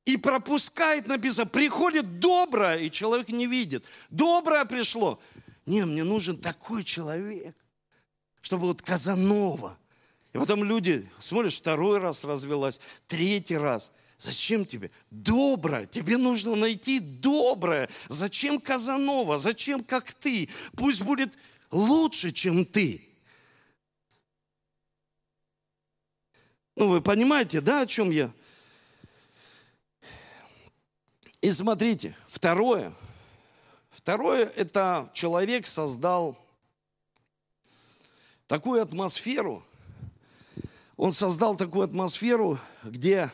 И 0.05 0.17
пропускает, 0.17 1.07
написано, 1.07 1.45
приходит 1.45 2.19
доброе, 2.19 2.77
и 2.77 2.89
человек 2.89 3.29
не 3.29 3.45
видит. 3.45 3.85
Доброе 4.09 4.65
пришло. 4.65 5.19
Не, 5.65 5.85
мне 5.85 6.03
нужен 6.03 6.37
такой 6.37 6.83
человек, 6.83 7.55
чтобы 8.41 8.65
вот 8.65 8.81
Казанова. 8.81 9.77
И 10.33 10.37
потом 10.37 10.63
люди, 10.63 11.07
смотришь, 11.19 11.57
второй 11.57 11.99
раз 11.99 12.23
развелась, 12.23 12.79
третий 13.07 13.57
раз. 13.57 13.91
Зачем 14.17 14.65
тебе? 14.65 14.91
Доброе. 15.09 15.85
Тебе 15.85 16.17
нужно 16.17 16.55
найти 16.55 16.99
доброе. 16.99 17.89
Зачем 18.07 18.59
Казанова? 18.59 19.37
Зачем 19.37 19.83
как 19.83 20.13
ты? 20.13 20.47
Пусть 20.75 21.01
будет 21.01 21.37
лучше, 21.71 22.31
чем 22.31 22.65
ты. 22.65 23.07
Ну, 26.75 26.87
вы 26.87 27.01
понимаете, 27.01 27.61
да, 27.61 27.81
о 27.81 27.87
чем 27.87 28.11
я? 28.11 28.31
И 31.41 31.51
смотрите, 31.51 32.15
второе. 32.27 32.93
Второе, 33.89 34.45
это 34.45 35.09
человек 35.13 35.67
создал 35.67 36.37
такую 38.47 38.81
атмосферу, 38.81 39.65
он 40.95 41.11
создал 41.11 41.57
такую 41.57 41.83
атмосферу, 41.83 42.59
где 42.83 43.29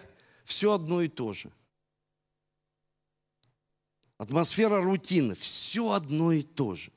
все 0.46 0.74
одно 0.74 1.02
и 1.02 1.10
то 1.10 1.34
же. 1.34 1.52
Атмосфера 4.18 4.82
рутины, 4.82 5.36
все 5.36 5.92
одно 5.92 6.32
и 6.32 6.42
то 6.42 6.74
же. 6.74 6.92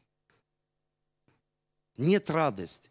Нет 1.98 2.30
радости. 2.30 2.90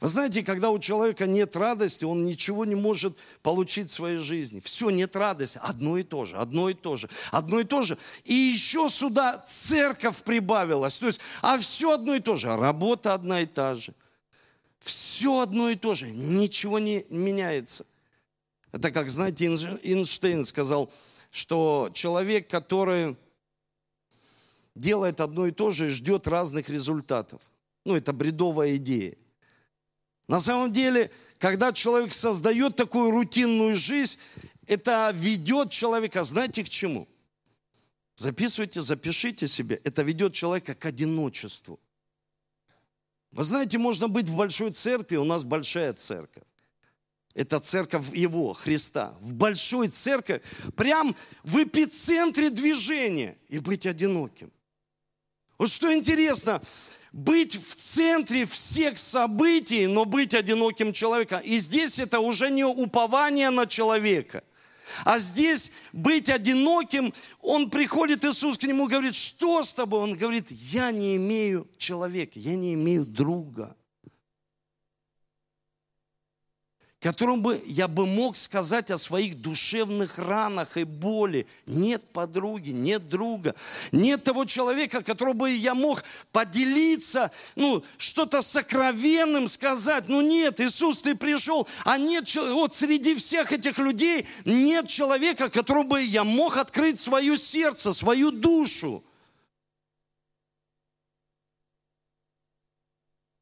Вы 0.00 0.08
знаете, 0.08 0.42
когда 0.42 0.70
у 0.70 0.78
человека 0.78 1.26
нет 1.26 1.54
радости, 1.56 2.04
он 2.04 2.24
ничего 2.24 2.64
не 2.64 2.74
может 2.74 3.18
получить 3.42 3.90
в 3.90 3.92
своей 3.92 4.16
жизни. 4.16 4.60
Все, 4.60 4.88
нет 4.88 5.14
радости. 5.14 5.60
Одно 5.62 5.98
и 5.98 6.02
то 6.02 6.24
же, 6.24 6.36
одно 6.36 6.70
и 6.70 6.74
то 6.74 6.96
же, 6.96 7.08
одно 7.30 7.60
и 7.60 7.64
то 7.64 7.82
же. 7.82 7.98
И 8.24 8.32
еще 8.32 8.88
сюда 8.88 9.44
церковь 9.46 10.22
прибавилась. 10.22 10.98
То 10.98 11.06
есть, 11.06 11.20
а 11.42 11.58
все 11.58 11.92
одно 11.92 12.14
и 12.14 12.20
то 12.20 12.36
же. 12.36 12.56
Работа 12.56 13.12
одна 13.12 13.42
и 13.42 13.46
та 13.46 13.74
же. 13.74 13.92
Все 14.78 15.40
одно 15.40 15.68
и 15.68 15.76
то 15.76 15.92
же. 15.92 16.10
Ничего 16.10 16.78
не 16.78 17.04
меняется. 17.10 17.84
Это 18.72 18.90
как, 18.90 19.10
знаете, 19.10 19.46
Эйнштейн 19.46 20.46
сказал, 20.46 20.90
что 21.30 21.90
человек, 21.92 22.48
который 22.48 23.16
делает 24.74 25.20
одно 25.20 25.46
и 25.46 25.50
то 25.50 25.70
же 25.70 25.88
и 25.88 25.90
ждет 25.90 26.26
разных 26.26 26.70
результатов. 26.70 27.42
Ну, 27.84 27.96
это 27.96 28.14
бредовая 28.14 28.76
идея. 28.76 29.16
На 30.30 30.38
самом 30.38 30.72
деле, 30.72 31.10
когда 31.38 31.72
человек 31.72 32.14
создает 32.14 32.76
такую 32.76 33.10
рутинную 33.10 33.74
жизнь, 33.74 34.16
это 34.68 35.10
ведет 35.12 35.72
человека, 35.72 36.22
знаете, 36.22 36.62
к 36.62 36.68
чему? 36.68 37.08
Записывайте, 38.14 38.80
запишите 38.80 39.48
себе. 39.48 39.80
Это 39.82 40.02
ведет 40.02 40.32
человека 40.32 40.76
к 40.76 40.86
одиночеству. 40.86 41.80
Вы 43.32 43.42
знаете, 43.42 43.78
можно 43.78 44.06
быть 44.06 44.28
в 44.28 44.36
большой 44.36 44.70
церкви, 44.70 45.16
у 45.16 45.24
нас 45.24 45.42
большая 45.42 45.94
церковь. 45.94 46.44
Это 47.34 47.58
церковь 47.58 48.14
Его, 48.14 48.52
Христа. 48.52 49.12
В 49.20 49.34
большой 49.34 49.88
церкви, 49.88 50.42
прям 50.76 51.16
в 51.42 51.60
эпицентре 51.60 52.50
движения 52.50 53.36
и 53.48 53.58
быть 53.58 53.84
одиноким. 53.84 54.52
Вот 55.58 55.70
что 55.70 55.92
интересно, 55.92 56.62
быть 57.12 57.56
в 57.56 57.74
центре 57.74 58.46
всех 58.46 58.98
событий, 58.98 59.86
но 59.86 60.04
быть 60.04 60.34
одиноким 60.34 60.92
человеком. 60.92 61.40
И 61.42 61.58
здесь 61.58 61.98
это 61.98 62.20
уже 62.20 62.50
не 62.50 62.64
упование 62.64 63.50
на 63.50 63.66
человека. 63.66 64.44
А 65.04 65.18
здесь 65.18 65.70
быть 65.92 66.28
одиноким, 66.30 67.14
он 67.40 67.70
приходит, 67.70 68.24
Иисус 68.24 68.58
к 68.58 68.64
нему 68.64 68.88
говорит, 68.88 69.14
что 69.14 69.62
с 69.62 69.72
тобой? 69.72 70.00
Он 70.00 70.14
говорит, 70.14 70.50
я 70.50 70.90
не 70.90 71.16
имею 71.16 71.68
человека, 71.78 72.38
я 72.38 72.56
не 72.56 72.74
имею 72.74 73.04
друга. 73.04 73.76
Которым 77.00 77.40
бы 77.40 77.60
я 77.64 77.88
бы 77.88 78.06
мог 78.06 78.36
сказать 78.36 78.90
о 78.90 78.98
своих 78.98 79.40
душевных 79.40 80.18
ранах 80.18 80.76
и 80.76 80.84
боли. 80.84 81.46
Нет 81.66 82.04
подруги, 82.12 82.70
нет 82.70 83.08
друга, 83.08 83.54
нет 83.90 84.22
того 84.22 84.44
человека, 84.44 85.02
которого 85.02 85.32
бы 85.32 85.50
я 85.50 85.74
мог 85.74 86.04
поделиться, 86.30 87.30
ну, 87.56 87.82
что-то 87.96 88.42
сокровенным 88.42 89.48
сказать. 89.48 90.04
Ну 90.08 90.20
нет, 90.20 90.60
Иисус, 90.60 91.00
ты 91.00 91.14
пришел, 91.14 91.66
а 91.84 91.96
нет, 91.96 92.32
вот 92.34 92.74
среди 92.74 93.14
всех 93.14 93.50
этих 93.52 93.78
людей 93.78 94.26
нет 94.44 94.86
человека, 94.88 95.48
которому 95.48 95.88
бы 95.88 96.02
я 96.02 96.22
мог 96.22 96.58
открыть 96.58 97.00
свое 97.00 97.38
сердце, 97.38 97.94
свою 97.94 98.30
душу. 98.30 99.02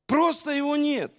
Просто 0.07 0.53
его 0.53 0.77
нет. 0.77 1.13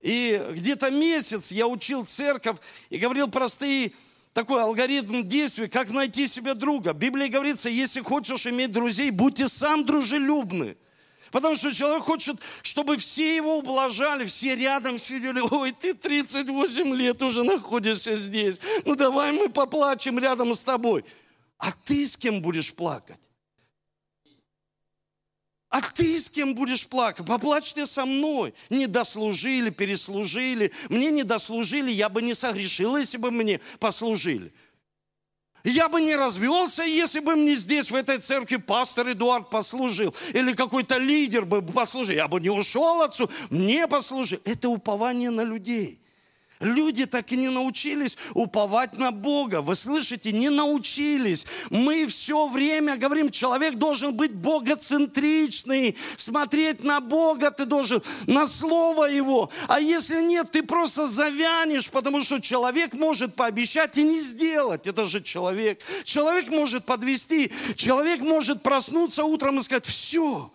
И 0.00 0.40
где-то 0.52 0.90
месяц 0.90 1.52
я 1.52 1.66
учил 1.66 2.04
церковь 2.04 2.56
и 2.88 2.98
говорил 2.98 3.28
простые 3.28 3.92
такой 4.32 4.62
алгоритм 4.62 5.22
действий, 5.28 5.68
как 5.68 5.90
найти 5.90 6.26
себе 6.26 6.54
друга. 6.54 6.92
В 6.92 6.96
Библии 6.96 7.28
говорится, 7.28 7.68
если 7.68 8.00
хочешь 8.00 8.46
иметь 8.46 8.72
друзей, 8.72 9.10
будь 9.10 9.40
сам 9.50 9.84
дружелюбный. 9.84 10.76
Потому 11.30 11.54
что 11.54 11.72
человек 11.72 12.02
хочет, 12.02 12.36
чтобы 12.62 12.96
все 12.96 13.36
его 13.36 13.58
ублажали, 13.58 14.24
все 14.24 14.56
рядом 14.56 14.98
сидели. 14.98 15.40
Ой, 15.40 15.72
ты 15.72 15.94
38 15.94 16.94
лет 16.94 17.22
уже 17.22 17.44
находишься 17.44 18.16
здесь. 18.16 18.58
Ну 18.84 18.96
давай 18.96 19.32
мы 19.32 19.48
поплачем 19.48 20.18
рядом 20.18 20.54
с 20.54 20.64
тобой. 20.64 21.04
А 21.58 21.72
ты 21.84 22.06
с 22.06 22.16
кем 22.16 22.42
будешь 22.42 22.72
плакать? 22.72 23.20
А 25.70 25.80
ты 25.80 26.18
с 26.18 26.28
кем 26.28 26.54
будешь 26.54 26.86
плакать? 26.86 27.24
Поплачь 27.24 27.72
ты 27.72 27.86
со 27.86 28.04
мной. 28.04 28.52
Не 28.70 28.88
дослужили, 28.88 29.70
переслужили. 29.70 30.72
Мне 30.88 31.10
не 31.12 31.22
дослужили, 31.22 31.92
я 31.92 32.08
бы 32.08 32.22
не 32.22 32.34
согрешил, 32.34 32.96
если 32.96 33.18
бы 33.18 33.30
мне 33.30 33.60
послужили. 33.78 34.52
Я 35.62 35.88
бы 35.88 36.00
не 36.00 36.16
развелся, 36.16 36.82
если 36.82 37.20
бы 37.20 37.36
мне 37.36 37.54
здесь, 37.54 37.90
в 37.90 37.94
этой 37.94 38.18
церкви, 38.18 38.56
пастор 38.56 39.12
Эдуард 39.12 39.48
послужил. 39.48 40.12
Или 40.32 40.54
какой-то 40.54 40.98
лидер 40.98 41.44
бы 41.44 41.62
послужил. 41.62 42.16
Я 42.16 42.26
бы 42.26 42.40
не 42.40 42.50
ушел 42.50 43.02
отцу, 43.02 43.30
мне 43.50 43.86
послужил. 43.86 44.40
Это 44.44 44.68
упование 44.68 45.30
на 45.30 45.42
людей. 45.42 46.00
Люди 46.60 47.06
так 47.06 47.32
и 47.32 47.36
не 47.36 47.48
научились 47.48 48.18
уповать 48.34 48.98
на 48.98 49.12
Бога. 49.12 49.62
Вы 49.62 49.74
слышите, 49.74 50.30
не 50.30 50.50
научились. 50.50 51.46
Мы 51.70 52.06
все 52.06 52.46
время 52.48 52.98
говорим, 52.98 53.30
человек 53.30 53.76
должен 53.76 54.14
быть 54.14 54.34
богоцентричный, 54.34 55.96
смотреть 56.18 56.84
на 56.84 57.00
Бога 57.00 57.50
ты 57.50 57.64
должен, 57.64 58.02
на 58.26 58.46
Слово 58.46 59.06
Его. 59.06 59.50
А 59.68 59.80
если 59.80 60.20
нет, 60.20 60.50
ты 60.50 60.62
просто 60.62 61.06
завянешь, 61.06 61.90
потому 61.90 62.20
что 62.20 62.40
человек 62.40 62.92
может 62.92 63.34
пообещать 63.36 63.96
и 63.96 64.02
не 64.02 64.20
сделать. 64.20 64.86
Это 64.86 65.06
же 65.06 65.22
человек. 65.22 65.82
Человек 66.04 66.48
может 66.48 66.84
подвести, 66.84 67.50
человек 67.74 68.20
может 68.20 68.62
проснуться 68.62 69.24
утром 69.24 69.58
и 69.58 69.62
сказать, 69.62 69.86
все, 69.86 70.52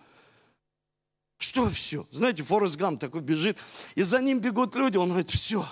что 1.38 1.68
все? 1.68 2.06
Знаете, 2.12 2.44
Форест 2.44 2.76
Гам 2.76 2.96
такой 2.96 3.22
бежит, 3.22 3.58
и 3.96 4.02
за 4.02 4.20
ним 4.20 4.38
бегут 4.38 4.76
люди, 4.76 4.96
он 4.96 5.08
говорит, 5.08 5.30
все, 5.30 5.66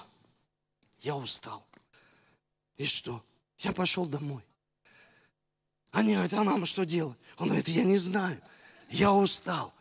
я 1.05 1.15
устал. 1.15 1.63
И 2.77 2.87
что? 2.87 3.23
Я 3.59 3.73
пошел 3.73 4.07
домой. 4.07 4.43
Они 5.93 6.15
говорят, 6.15 6.33
а 6.33 6.43
нам 6.43 6.67
что 6.67 6.85
делать? 6.85 7.17
Он 7.39 7.47
говорит, 7.47 7.69
я 7.69 7.85
не 7.85 7.99
знаю, 7.99 8.41
я 8.89 9.13
устал. 9.13 9.73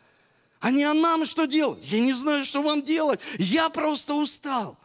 Они, 0.60 0.84
а 0.84 0.94
нам 0.94 1.24
что 1.24 1.46
делать? 1.46 1.80
Я 1.82 2.00
не 2.00 2.12
знаю, 2.12 2.44
что 2.44 2.62
вам 2.62 2.82
делать. 2.82 3.20
Я 3.38 3.68
просто 3.68 4.14
устал. 4.14 4.78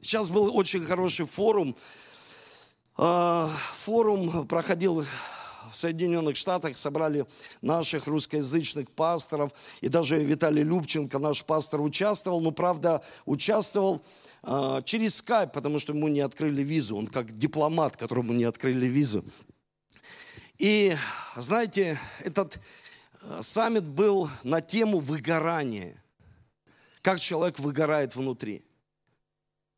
Сейчас 0.00 0.30
был 0.30 0.54
очень 0.56 0.84
хороший 0.84 1.26
форум. 1.26 1.76
А, 2.96 3.48
форум 3.76 4.46
проходил 4.46 5.06
в 5.72 5.76
Соединенных 5.76 6.36
Штатах, 6.36 6.76
собрали 6.76 7.26
наших 7.62 8.06
русскоязычных 8.06 8.90
пасторов. 8.90 9.52
И 9.80 9.88
даже 9.88 10.22
Виталий 10.22 10.64
Любченко, 10.64 11.18
наш 11.18 11.44
пастор, 11.44 11.80
участвовал. 11.80 12.40
Но, 12.40 12.50
правда, 12.50 13.02
участвовал 13.24 14.02
через 14.84 15.16
скайп, 15.16 15.52
потому 15.52 15.78
что 15.78 15.92
ему 15.92 16.08
не 16.08 16.20
открыли 16.20 16.62
визу. 16.62 16.96
Он 16.96 17.06
как 17.06 17.30
дипломат, 17.30 17.96
которому 17.96 18.32
не 18.32 18.44
открыли 18.44 18.86
визу. 18.86 19.24
И, 20.58 20.96
знаете, 21.36 21.98
этот 22.20 22.58
э, 23.22 23.42
саммит 23.42 23.84
был 23.84 24.28
на 24.42 24.60
тему 24.60 24.98
выгорания. 24.98 25.96
Как 27.02 27.18
человек 27.20 27.58
выгорает 27.58 28.14
внутри. 28.14 28.62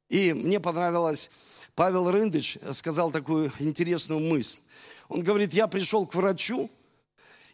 И 0.09 0.33
мне 0.33 0.61
понравилось, 0.61 1.31
Павел 1.75 2.11
Рындыч 2.11 2.59
сказал 2.73 3.11
такую 3.11 3.51
интересную 3.59 4.21
мысль. 4.21 4.59
Он 5.09 5.23
говорит, 5.23 5.55
я 5.55 5.67
пришел 5.67 6.07
к 6.07 6.15
врачу, 6.15 6.71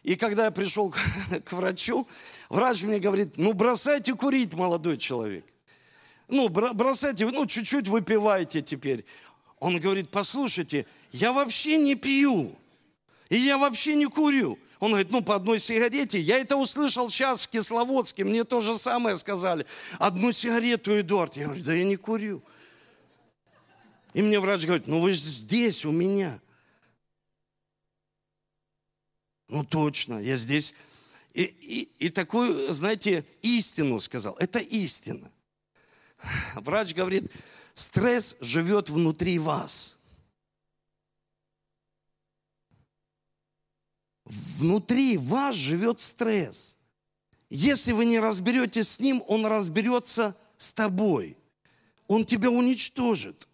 и 0.03 0.15
когда 0.15 0.45
я 0.45 0.51
пришел 0.51 0.91
к 0.91 1.51
врачу, 1.51 2.07
врач 2.49 2.83
мне 2.83 2.99
говорит, 2.99 3.37
ну 3.37 3.53
бросайте 3.53 4.13
курить, 4.15 4.53
молодой 4.53 4.97
человек 4.97 5.45
ну, 6.31 6.49
бросайте, 6.49 7.27
ну, 7.27 7.45
чуть-чуть 7.45 7.87
выпивайте 7.87 8.61
теперь. 8.61 9.05
Он 9.59 9.79
говорит, 9.79 10.09
послушайте, 10.09 10.87
я 11.11 11.33
вообще 11.33 11.77
не 11.77 11.95
пью. 11.95 12.55
И 13.29 13.37
я 13.37 13.57
вообще 13.57 13.95
не 13.95 14.07
курю. 14.07 14.57
Он 14.79 14.89
говорит, 14.91 15.11
ну, 15.11 15.21
по 15.21 15.35
одной 15.35 15.59
сигарете. 15.59 16.19
Я 16.19 16.39
это 16.39 16.57
услышал 16.57 17.09
сейчас 17.09 17.45
в 17.45 17.49
Кисловодске. 17.49 18.23
Мне 18.23 18.43
то 18.43 18.61
же 18.61 18.77
самое 18.77 19.17
сказали. 19.17 19.65
Одну 19.99 20.31
сигарету, 20.31 20.99
Эдуард. 20.99 21.35
Я 21.35 21.45
говорю, 21.45 21.63
да 21.63 21.73
я 21.73 21.85
не 21.85 21.97
курю. 21.97 22.41
И 24.13 24.21
мне 24.21 24.39
врач 24.39 24.65
говорит, 24.65 24.87
ну 24.87 24.99
вы 24.99 25.13
же 25.13 25.19
здесь 25.19 25.85
у 25.85 25.91
меня. 25.91 26.41
Ну 29.49 29.63
точно, 29.63 30.19
я 30.19 30.37
здесь. 30.37 30.73
И, 31.33 31.43
и, 31.43 32.05
и 32.05 32.09
такую, 32.09 32.73
знаете, 32.73 33.25
истину 33.41 33.99
сказал. 33.99 34.35
Это 34.37 34.59
истина. 34.59 35.31
Врач 36.55 36.93
говорит, 36.93 37.31
стресс 37.73 38.37
живет 38.39 38.89
внутри 38.89 39.39
вас. 39.39 39.97
Внутри 44.25 45.17
вас 45.17 45.55
живет 45.55 45.99
стресс. 45.99 46.77
Если 47.49 47.91
вы 47.91 48.05
не 48.05 48.19
разберетесь 48.19 48.89
с 48.89 48.99
ним, 48.99 49.21
он 49.27 49.45
разберется 49.45 50.35
с 50.57 50.71
тобой. 50.71 51.37
Он 52.07 52.25
тебя 52.25 52.49
уничтожит. 52.49 53.47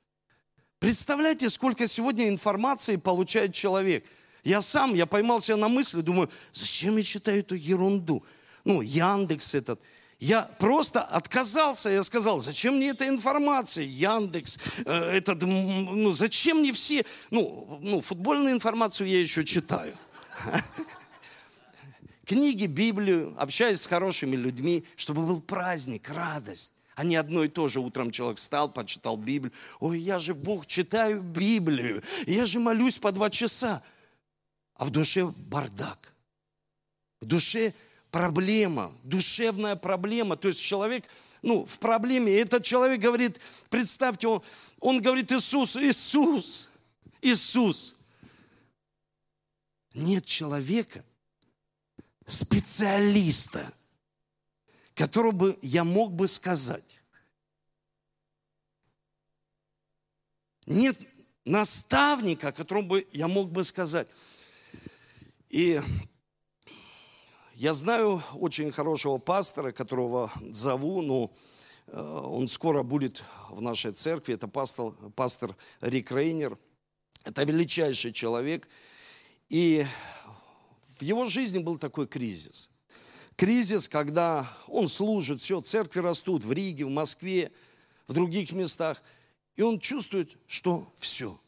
Представляете, 0.80 1.49
сколько 1.49 1.88
сегодня 1.88 2.30
информации 2.30 2.97
получает 2.97 3.53
человек. 3.53 4.06
Я 4.43 4.62
сам, 4.62 4.93
я 4.93 5.06
поймал 5.06 5.41
себя 5.41 5.58
на 5.58 5.67
мысли, 5.67 6.01
думаю, 6.01 6.30
зачем 6.53 6.97
я 6.97 7.03
читаю 7.03 7.39
эту 7.39 7.56
ерунду? 7.56 8.23
Ну, 8.63 8.82
Яндекс 8.82 9.56
этот. 9.56 9.82
Я 10.19 10.43
просто 10.58 11.01
отказался, 11.01 11.89
я 11.89 12.03
сказал, 12.03 12.39
зачем 12.39 12.77
мне 12.77 12.89
эта 12.89 13.08
информация, 13.08 13.84
Яндекс, 13.84 14.58
э, 14.86 14.91
этот, 14.91 15.43
ну, 15.43 16.12
зачем 16.12 16.58
мне 16.58 16.73
все, 16.73 17.06
ну, 17.30 17.80
ну, 17.84 18.01
футбольную 18.01 18.56
информацию 18.56 19.08
я 19.08 19.21
еще 19.21 19.45
читаю. 19.45 19.95
Книги, 22.25 22.65
Библию, 22.65 23.36
общаюсь 23.38 23.82
с 23.82 23.88
хорошими 23.88 24.36
людьми, 24.36 24.84
чтобы 24.95 25.25
был 25.25 25.39
праздник, 25.39 26.10
радость. 26.10 26.73
А 26.95 27.03
не 27.03 27.15
одно 27.15 27.43
и 27.43 27.47
то 27.47 27.67
же. 27.67 27.80
Утром 27.80 28.10
человек 28.10 28.39
встал, 28.39 28.69
почитал 28.69 29.17
Библию. 29.17 29.53
Ой, 29.80 29.99
я 29.99 30.17
же 30.17 30.34
Бог, 30.34 30.65
читаю 30.65 31.21
Библию. 31.21 32.03
Я 32.25 32.47
же 32.47 32.60
молюсь 32.60 32.97
по 32.97 33.12
два 33.12 33.30
часа. 33.30 33.84
А 34.73 34.84
в 34.84 34.89
душе 34.89 35.32
бардак. 35.47 36.15
В 37.21 37.25
душе 37.25 37.75
проблема, 38.17 38.91
душевная 39.03 39.75
проблема. 39.75 40.36
То 40.38 40.47
есть 40.47 40.60
человек, 40.60 41.06
ну, 41.43 41.67
в 41.67 41.77
проблеме. 41.77 42.32
И 42.32 42.36
этот 42.36 42.63
человек 42.63 42.99
говорит, 42.99 43.39
представьте, 43.69 44.27
он, 44.27 44.41
он 44.80 45.01
говорит, 45.01 45.32
Иисус, 45.32 45.75
Иисус, 45.75 46.69
Иисус. 47.21 47.95
Нет 49.93 50.25
человека, 50.25 51.06
специалиста, 52.25 53.71
которого 54.95 55.32
бы 55.32 55.60
я 55.62 55.84
мог 55.84 56.12
бы 56.12 56.27
сказать. 56.27 56.99
Нет 60.65 60.97
наставника, 61.45 62.51
которому 62.51 62.88
бы 62.88 63.08
я 63.12 63.27
мог 63.27 63.51
бы 63.51 63.63
сказать. 63.63 64.08
И 65.49 65.80
я 67.58 67.74
знаю 67.74 68.22
очень 68.36 68.72
хорошего 68.72 69.17
пастора, 69.17 69.72
которого 69.72 70.32
зову, 70.52 71.02
но 71.02 71.32
э, 71.88 72.00
он 72.00 72.48
скоро 72.48 72.84
будет 72.84 73.24
в 73.50 73.62
нашей 73.62 73.93
церкви. 73.93 74.36
Это 74.36 74.48
пастор, 74.48 74.91
пастор 75.15 75.56
Рик 75.82 76.12
Рейнер. 76.12 76.56
Это 77.24 77.43
величайший 77.46 78.13
человек. 78.13 78.70
И 79.50 79.84
в 81.00 81.02
его 81.02 81.26
жизни 81.26 81.58
был 81.58 81.80
такой 81.80 82.06
кризис. 82.06 82.70
Кризис, 83.36 83.89
когда 83.89 84.48
он 84.67 84.88
служит, 84.88 85.41
все, 85.41 85.60
церкви 85.60 86.00
растут 86.02 86.46
в 86.46 86.52
Риге, 86.52 86.86
в 86.86 86.91
Москве, 86.91 87.52
в 88.08 88.13
других 88.13 88.52
местах. 88.52 89.02
И 89.56 89.63
он 89.63 89.80
чувствует, 89.80 90.38
что 90.46 90.88
все. 90.96 91.39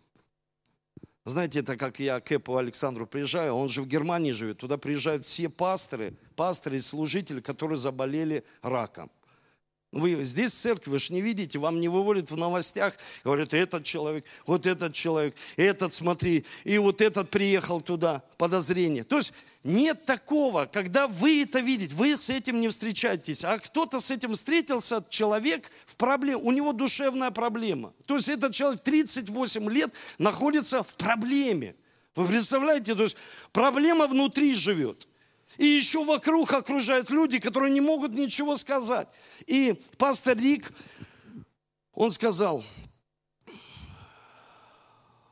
Знаете, 1.26 1.60
это 1.60 1.78
как 1.78 2.00
я 2.00 2.20
к 2.20 2.32
Эпу 2.32 2.58
Александру 2.58 3.06
приезжаю, 3.06 3.54
он 3.54 3.70
же 3.70 3.82
в 3.82 3.88
Германии 3.88 4.32
живет, 4.32 4.60
туда 4.60 4.78
приезжают 4.78 5.26
все 5.26 5.50
пасторы, 5.50 6.14
пасторы 6.36 6.78
и 6.78 6.82
служители, 6.82 7.42
которые 7.42 7.78
заболели 7.78 8.44
раком. 8.62 9.12
Вы 9.92 10.24
здесь 10.24 10.52
в 10.52 10.56
церкви, 10.56 10.92
вы 10.92 11.00
же 11.00 11.14
не 11.14 11.22
видите, 11.22 11.58
вам 11.58 11.80
не 11.80 11.88
выводят 11.90 12.30
в 12.30 12.38
новостях, 12.38 12.96
говорят, 13.24 13.56
этот 13.56 13.84
человек, 13.84 14.24
вот 14.46 14.68
этот 14.68 14.94
человек, 14.94 15.36
этот 15.58 15.94
смотри, 15.94 16.46
и 16.64 16.78
вот 16.78 17.02
этот 17.02 17.32
приехал 17.32 17.82
туда, 17.82 18.22
подозрение. 18.38 19.04
То 19.04 19.18
есть 19.18 19.34
нет 19.70 20.06
такого, 20.06 20.66
когда 20.66 21.08
вы 21.08 21.44
это 21.44 21.60
видите, 21.60 21.96
вы 21.96 22.18
с 22.18 22.30
этим 22.30 22.60
не 22.60 22.70
встречаетесь, 22.70 23.46
а 23.46 23.60
кто-то 23.60 24.00
с 24.00 24.12
этим 24.12 24.34
встретился, 24.34 25.06
человек 25.10 25.70
в 25.86 25.96
проблеме, 25.96 26.38
у 26.38 26.52
него 26.52 26.74
душевная 26.74 27.32
проблема. 27.32 27.94
То 28.06 28.16
есть 28.16 28.30
этот 28.30 28.54
человек 28.54 28.82
38 28.82 29.70
лет 29.70 29.94
находится 30.18 30.84
в 30.84 30.96
проблеме. 30.96 31.76
Вы 32.16 32.26
представляете, 32.26 32.96
то 32.96 33.04
есть 33.04 33.18
проблема 33.54 34.08
внутри 34.08 34.56
живет. 34.56 35.08
И 35.58 35.66
еще 35.66 36.04
вокруг 36.04 36.54
окружают 36.54 37.10
люди, 37.10 37.40
которые 37.40 37.72
не 37.72 37.82
могут 37.82 38.14
ничего 38.14 38.58
сказать. 38.58 39.08
И 39.46 39.80
пастор 39.98 40.38
Рик, 40.38 40.72
он 41.94 42.12
сказал, 42.12 42.64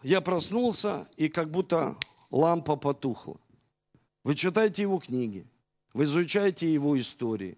я 0.04 0.22
проснулся, 0.22 1.08
и 1.18 1.28
как 1.28 1.50
будто 1.50 1.96
лампа 2.30 2.76
потухла. 2.76 3.38
Вы 4.28 4.36
читаете 4.36 4.82
его 4.82 5.00
книги, 5.00 5.48
вы 5.94 6.04
изучаете 6.04 6.68
его 6.68 7.00
истории. 7.00 7.58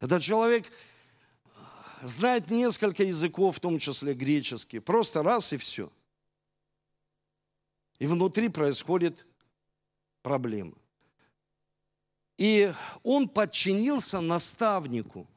Этот 0.00 0.20
человек 0.20 0.66
знает 2.02 2.50
несколько 2.50 3.04
языков, 3.04 3.56
в 3.56 3.60
том 3.60 3.78
числе 3.78 4.12
греческий. 4.12 4.80
Просто 4.80 5.22
раз 5.22 5.52
и 5.52 5.56
все. 5.56 5.88
И 8.00 8.08
внутри 8.08 8.48
происходит 8.48 9.24
проблема. 10.22 10.72
И 12.36 12.72
он 13.04 13.28
подчинился 13.28 14.20
наставнику. 14.20 15.28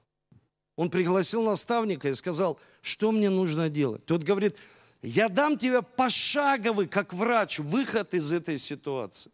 Он 0.76 0.90
пригласил 0.90 1.44
наставника 1.44 2.10
и 2.10 2.16
сказал, 2.16 2.60
что 2.82 3.12
мне 3.12 3.30
нужно 3.30 3.70
делать. 3.70 4.04
Тот 4.04 4.24
говорит, 4.24 4.58
я 5.04 5.30
дам 5.30 5.60
тебе 5.60 5.84
пошаговый, 5.84 6.88
как 6.88 7.14
врач, 7.14 7.60
выход 7.60 8.16
из 8.16 8.32
этой 8.32 8.58
ситуации. 8.58 9.32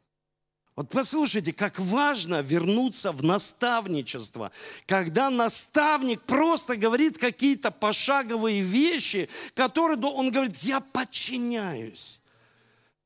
Вот 0.76 0.90
послушайте, 0.90 1.54
как 1.54 1.80
важно 1.80 2.42
вернуться 2.42 3.14
в 3.14 3.24
наставничество, 3.24 4.52
когда 4.86 5.30
наставник 5.30 6.22
просто 6.24 6.76
говорит 6.76 7.18
какие-то 7.18 7.72
пошаговые 7.72 8.62
вещи, 8.62 9.30
которые 9.54 9.98
он 10.02 10.32
говорит, 10.32 10.58
я 10.58 10.82
подчиняюсь. 10.82 12.22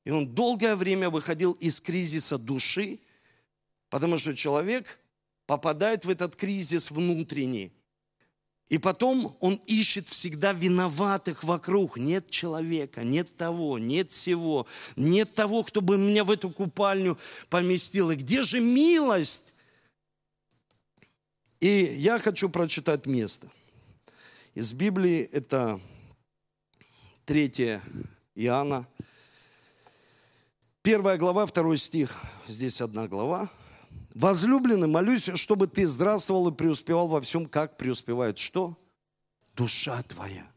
И 0.03 0.09
он 0.09 0.27
долгое 0.27 0.75
время 0.75 1.11
выходил 1.11 1.51
из 1.53 1.79
кризиса 1.79 2.39
души, 2.39 2.99
потому 3.91 4.17
что 4.17 4.35
человек 4.35 4.99
попадает 5.45 6.05
в 6.05 6.09
этот 6.09 6.35
кризис 6.35 6.89
внутренний. 6.89 7.71
И 8.69 8.77
потом 8.77 9.35
он 9.39 9.55
ищет 9.65 10.07
всегда 10.07 10.53
виноватых 10.53 11.43
вокруг. 11.43 11.97
Нет 11.97 12.29
человека, 12.29 13.03
нет 13.03 13.35
того, 13.35 13.79
нет 13.79 14.11
всего, 14.11 14.67
нет 14.95 15.33
того, 15.33 15.63
кто 15.63 15.81
бы 15.81 15.97
меня 15.97 16.23
в 16.23 16.29
эту 16.29 16.51
купальню 16.51 17.17
поместил. 17.49 18.11
И 18.11 18.15
где 18.15 18.43
же 18.43 18.59
милость? 18.59 19.55
И 21.59 21.95
я 21.97 22.19
хочу 22.19 22.47
прочитать 22.47 23.07
место. 23.07 23.49
Из 24.53 24.71
Библии 24.73 25.21
это 25.31 25.81
3 27.25 27.81
Иоанна, 28.35 28.87
первая 30.83 31.17
глава, 31.17 31.47
второй 31.47 31.77
стих. 31.77 32.15
Здесь 32.47 32.81
одна 32.81 33.07
глава. 33.07 33.49
Возлюбленный, 34.15 34.87
молюсь, 34.87 35.29
чтобы 35.35 35.67
ты 35.67 35.85
здравствовал 35.87 36.49
и 36.49 36.55
преуспевал 36.55 37.07
во 37.07 37.21
всем, 37.21 37.45
как 37.45 37.77
преуспевает 37.77 38.37
что? 38.37 38.77
Душа 39.55 40.01
твоя, 40.03 40.47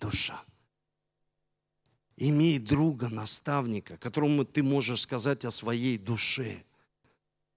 душа. 0.00 0.42
Имей 2.16 2.58
друга, 2.58 3.08
наставника, 3.08 3.96
которому 3.98 4.44
ты 4.44 4.62
можешь 4.62 5.02
сказать 5.02 5.44
о 5.44 5.50
своей 5.50 5.98
душе. 5.98 6.64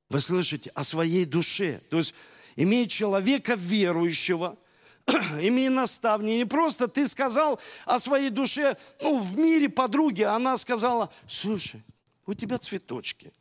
Вы 0.10 0.20
слышите? 0.20 0.70
О 0.76 0.84
своей 0.84 1.26
душе. 1.26 1.82
То 1.90 1.98
есть 1.98 2.14
имей 2.56 2.88
человека 2.88 3.56
верующего, 3.56 4.58
имей 5.42 5.70
наставника. 5.70 6.38
Не 6.38 6.46
просто 6.46 6.88
ты 6.88 7.08
сказал 7.08 7.60
о 7.86 8.00
своей 8.00 8.30
душе, 8.30 8.78
ну, 9.02 9.20
в 9.20 9.38
мире 9.38 9.70
подруги, 9.70 10.24
а 10.24 10.36
она 10.36 10.58
сказала, 10.58 11.12
слушай, 11.28 11.82
у 12.26 12.34
тебя 12.34 12.58
цветочки, 12.60 13.32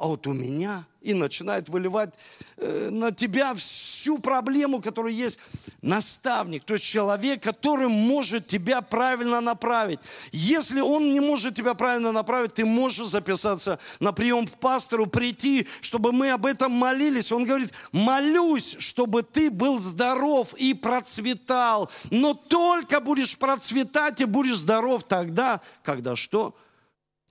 а 0.00 0.06
вот 0.06 0.26
у 0.26 0.32
меня, 0.32 0.84
и 1.02 1.12
начинает 1.12 1.68
выливать 1.68 2.14
э, 2.56 2.88
на 2.90 3.12
тебя 3.12 3.54
всю 3.54 4.18
проблему, 4.18 4.80
которая 4.80 5.12
есть. 5.12 5.38
Наставник, 5.82 6.64
то 6.64 6.72
есть 6.72 6.84
человек, 6.86 7.42
который 7.42 7.88
может 7.88 8.46
тебя 8.46 8.80
правильно 8.80 9.42
направить. 9.42 10.00
Если 10.32 10.80
он 10.80 11.12
не 11.12 11.20
может 11.20 11.54
тебя 11.54 11.74
правильно 11.74 12.12
направить, 12.12 12.54
ты 12.54 12.64
можешь 12.64 13.08
записаться 13.08 13.78
на 13.98 14.12
прием 14.12 14.46
к 14.46 14.52
пастору, 14.58 15.06
прийти, 15.06 15.66
чтобы 15.82 16.12
мы 16.12 16.30
об 16.30 16.46
этом 16.46 16.72
молились. 16.72 17.30
Он 17.30 17.44
говорит, 17.44 17.72
молюсь, 17.92 18.76
чтобы 18.78 19.22
ты 19.22 19.50
был 19.50 19.80
здоров 19.80 20.54
и 20.54 20.72
процветал. 20.72 21.90
Но 22.10 22.32
только 22.32 23.00
будешь 23.00 23.36
процветать 23.36 24.22
и 24.22 24.24
будешь 24.24 24.56
здоров 24.56 25.04
тогда, 25.04 25.60
когда 25.82 26.16
что? 26.16 26.54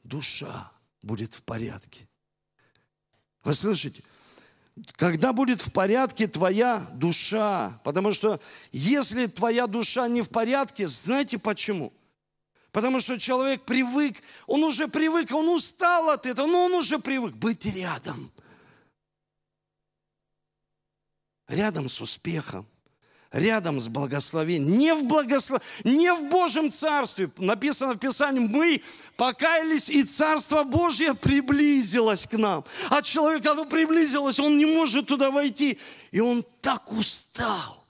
Душа 0.04 0.72
будет 1.02 1.34
в 1.34 1.42
порядке. 1.42 2.09
Вы 3.44 3.54
слышите? 3.54 4.04
Когда 4.96 5.34
будет 5.34 5.62
в 5.62 5.72
порядке 5.72 6.28
твоя 6.28 6.80
душа, 6.94 7.80
потому 7.84 8.14
что 8.14 8.40
если 8.72 9.28
твоя 9.28 9.68
душа 9.68 10.08
не 10.08 10.22
в 10.22 10.30
порядке, 10.30 10.88
знаете 10.88 11.38
почему? 11.38 11.92
Потому 12.72 13.00
что 13.00 13.18
человек 13.18 13.64
привык, 13.64 14.22
он 14.46 14.64
уже 14.64 14.88
привык, 14.88 15.34
он 15.34 15.50
устал 15.50 16.10
от 16.12 16.26
этого, 16.26 16.48
но 16.48 16.66
он 16.66 16.74
уже 16.74 17.00
привык 17.00 17.34
быть 17.34 17.66
рядом. 17.66 18.32
Рядом 21.48 21.90
с 21.90 22.00
успехом, 22.00 22.68
рядом 23.32 23.80
с 23.80 23.88
благословением, 23.88 24.78
не 24.78 24.94
в 24.94 25.04
благослов... 25.06 25.62
не 25.84 26.14
в 26.14 26.30
Божьем 26.30 26.72
Царстве. 26.72 27.30
Написано 27.38 27.94
в 27.94 28.00
Писании, 28.00 28.40
мы 28.40 28.82
покаялись, 29.16 29.90
и 29.90 30.04
Царство 30.04 30.64
Божье 30.64 31.14
приблизилось 31.14 32.26
к 32.26 32.34
нам. 32.34 32.64
А 32.90 33.02
человек, 33.02 33.44
когда 33.44 33.66
приблизилось, 33.66 34.40
он 34.40 34.58
не 34.58 34.66
может 34.66 35.08
туда 35.08 35.32
войти. 35.32 35.78
И 36.12 36.20
он 36.20 36.44
так 36.62 36.92
устал. 36.92 37.86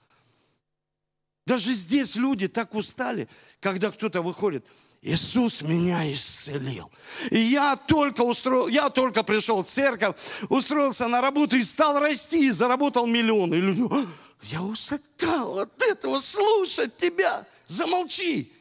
Даже 1.45 1.73
здесь 1.73 2.15
люди 2.15 2.47
так 2.47 2.75
устали, 2.75 3.27
когда 3.59 3.91
кто-то 3.91 4.21
выходит. 4.21 4.65
Иисус 5.01 5.61
меня 5.61 6.11
исцелил. 6.11 6.91
И 7.31 7.39
я 7.39 7.75
только 7.77 8.21
устроил, 8.21 8.67
я 8.67 8.89
только 8.89 9.23
пришел 9.23 9.63
в 9.63 9.67
церковь, 9.67 10.15
устроился 10.49 11.07
на 11.07 11.21
работу 11.21 11.55
и 11.55 11.63
стал 11.63 11.99
расти, 11.99 12.47
и 12.47 12.51
заработал 12.51 13.07
миллионы. 13.07 13.55
И 13.55 13.61
люди, 13.61 13.83
я 14.43 14.61
устал 14.61 15.59
от 15.59 15.81
этого 15.81 16.19
слушать 16.19 16.97
тебя. 16.97 17.45
Замолчи. 17.65 18.51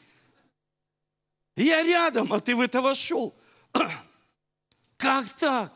Я 1.56 1.82
рядом, 1.82 2.32
а 2.32 2.40
ты 2.40 2.54
в 2.54 2.60
это 2.60 2.80
вошел. 2.82 3.34
Как 4.96 5.28
так? 5.30 5.72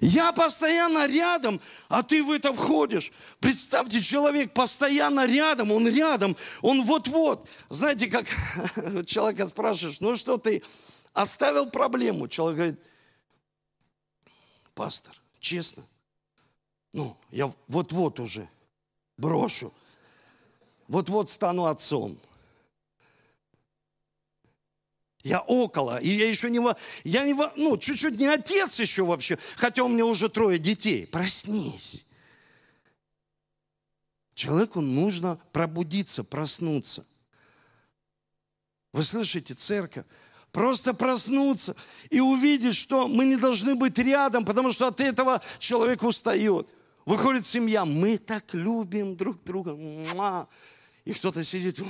Я 0.00 0.32
постоянно 0.32 1.06
рядом, 1.06 1.60
а 1.88 2.02
ты 2.02 2.22
в 2.22 2.30
это 2.30 2.52
входишь. 2.52 3.12
Представьте, 3.40 4.00
человек 4.00 4.52
постоянно 4.52 5.26
рядом, 5.26 5.72
он 5.72 5.88
рядом, 5.88 6.36
он 6.62 6.84
вот-вот. 6.84 7.48
Знаете, 7.68 8.08
как 8.08 8.26
человека 9.06 9.46
спрашиваешь, 9.46 10.00
ну 10.00 10.16
что 10.16 10.38
ты 10.38 10.62
оставил 11.12 11.70
проблему? 11.70 12.28
Человек 12.28 12.56
говорит, 12.56 12.80
пастор, 14.74 15.14
честно, 15.38 15.82
ну, 16.92 17.16
я 17.30 17.52
вот-вот 17.68 18.20
уже 18.20 18.48
брошу. 19.16 19.72
Вот-вот 20.88 21.28
стану 21.28 21.66
отцом. 21.66 22.18
Я 25.26 25.40
около, 25.40 25.98
и 25.98 26.08
я 26.08 26.28
еще 26.28 26.48
не, 26.48 26.60
я 27.02 27.24
не, 27.24 27.34
ну, 27.56 27.76
чуть-чуть 27.76 28.16
не 28.16 28.28
отец 28.28 28.78
еще 28.78 29.04
вообще, 29.04 29.36
хотя 29.56 29.82
у 29.82 29.88
меня 29.88 30.06
уже 30.06 30.28
трое 30.28 30.56
детей. 30.56 31.04
Проснись. 31.04 32.06
Человеку 34.34 34.80
нужно 34.80 35.36
пробудиться, 35.50 36.22
проснуться. 36.22 37.04
Вы 38.92 39.02
слышите, 39.02 39.54
церковь? 39.54 40.04
Просто 40.52 40.94
проснуться 40.94 41.74
и 42.08 42.20
увидеть, 42.20 42.76
что 42.76 43.08
мы 43.08 43.24
не 43.24 43.36
должны 43.36 43.74
быть 43.74 43.98
рядом, 43.98 44.44
потому 44.44 44.70
что 44.70 44.86
от 44.86 45.00
этого 45.00 45.42
человек 45.58 46.04
устает. 46.04 46.72
Выходит 47.04 47.44
семья, 47.44 47.84
мы 47.84 48.18
так 48.18 48.54
любим 48.54 49.16
друг 49.16 49.42
друга. 49.42 49.76
И 51.04 51.12
кто-то 51.12 51.42
сидит. 51.42 51.82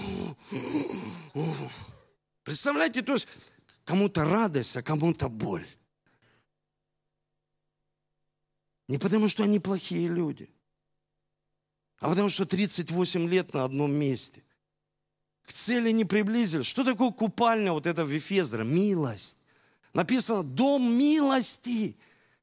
Представляете, 2.47 3.03
то 3.03 3.15
есть 3.15 3.27
кому-то 3.85 4.25
радость, 4.25 4.77
а 4.77 4.83
кому-то 4.83 5.29
боль. 5.29 5.67
Не 8.87 8.99
потому, 8.99 9.27
что 9.27 9.43
они 9.43 9.59
плохие 9.59 10.07
люди, 10.07 10.49
а 11.99 12.09
потому, 12.09 12.29
что 12.29 12.47
38 12.47 13.29
лет 13.29 13.53
на 13.53 13.65
одном 13.65 13.91
месте. 13.91 14.45
К 15.43 15.53
цели 15.53 15.91
не 15.91 16.05
приблизились. 16.05 16.67
Что 16.67 16.85
такое 16.85 17.11
купальня 17.11 17.73
вот 17.73 17.85
это 17.85 18.05
в 18.05 18.11
Ефездре? 18.11 18.63
Милость. 18.63 19.39
Написано, 19.93 20.45
дом 20.45 20.89
милости. 20.97 21.97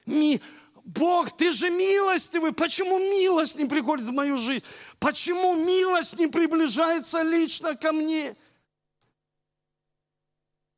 Ми... 0.06 0.42
Бог, 0.84 1.32
ты 1.38 1.50
же 1.54 1.70
милостивый, 1.70 2.52
почему 2.52 3.00
милость 3.00 3.58
не 3.58 3.64
приходит 3.64 4.06
в 4.06 4.12
мою 4.12 4.36
жизнь? 4.36 4.66
Почему 5.00 5.56
милость 5.56 6.20
не 6.20 6.28
приближается 6.28 7.22
лично 7.22 7.78
ко 7.78 7.94
мне? 7.94 8.36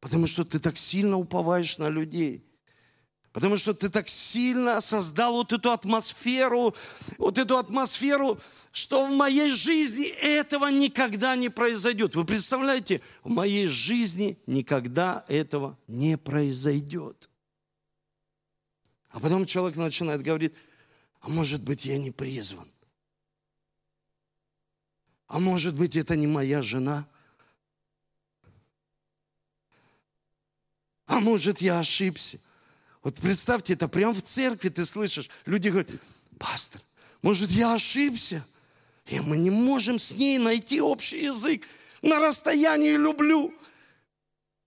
Потому 0.06 0.28
что 0.28 0.46
ты 0.46 0.60
так 0.60 0.78
сильно 0.78 1.18
уповаешь 1.18 1.80
на 1.80 1.90
людей. 1.90 2.46
Потому 3.32 3.58
что 3.58 3.74
ты 3.74 3.90
так 3.90 4.08
сильно 4.08 4.80
создал 4.80 5.34
вот 5.34 5.52
эту 5.52 5.72
атмосферу, 5.72 6.76
вот 7.18 7.40
эту 7.40 7.58
атмосферу, 7.58 8.40
что 8.72 9.08
в 9.08 9.12
моей 9.16 9.50
жизни 9.50 10.06
этого 10.06 10.68
никогда 10.68 11.36
не 11.36 11.50
произойдет. 11.50 12.14
Вы 12.16 12.24
представляете, 12.24 13.02
в 13.24 13.32
моей 13.32 13.66
жизни 13.66 14.38
никогда 14.46 15.26
этого 15.28 15.76
не 15.88 16.20
произойдет. 16.20 17.28
А 19.10 19.20
потом 19.20 19.48
человек 19.48 19.76
начинает 19.76 20.22
говорить, 20.22 20.54
а 21.22 21.30
может 21.30 21.64
быть, 21.64 21.84
я 21.84 21.98
не 21.98 22.12
призван. 22.12 22.68
А 25.26 25.40
может 25.40 25.74
быть, 25.74 25.96
это 25.96 26.16
не 26.16 26.28
моя 26.28 26.62
жена. 26.62 27.08
А 31.08 31.20
может, 31.20 31.62
я 31.62 31.80
ошибся. 31.80 32.40
Вот 33.04 33.16
представьте, 33.20 33.74
это 33.74 33.88
прямо 33.88 34.14
в 34.14 34.22
церкви 34.22 34.70
ты 34.70 34.86
слышишь. 34.86 35.30
Люди 35.46 35.70
говорят, 35.70 35.92
пастор, 36.40 36.82
может, 37.22 37.52
я 37.52 37.74
ошибся? 37.74 38.46
И 39.06 39.20
мы 39.20 39.38
не 39.38 39.52
можем 39.52 40.00
с 40.00 40.14
ней 40.14 40.40
найти 40.40 40.82
общий 40.82 41.26
язык. 41.26 41.68
На 42.02 42.20
расстоянии 42.20 42.98
люблю. 42.98 43.54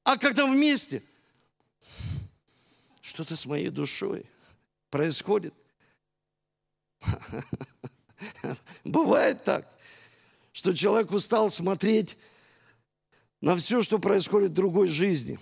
А 0.04 0.16
когда 0.16 0.46
вместе, 0.46 1.02
что-то 3.00 3.36
с 3.36 3.46
моей 3.46 3.68
душой– 3.68 4.24
происходит. 4.90 5.54
Бывает 8.84 9.44
так, 9.44 9.68
что 10.52 10.74
человек 10.74 11.10
устал 11.10 11.50
смотреть 11.50 12.16
на 13.40 13.56
все, 13.56 13.82
что 13.82 13.98
происходит 13.98 14.50
в 14.50 14.54
другой 14.54 14.88
жизни. 14.88 15.38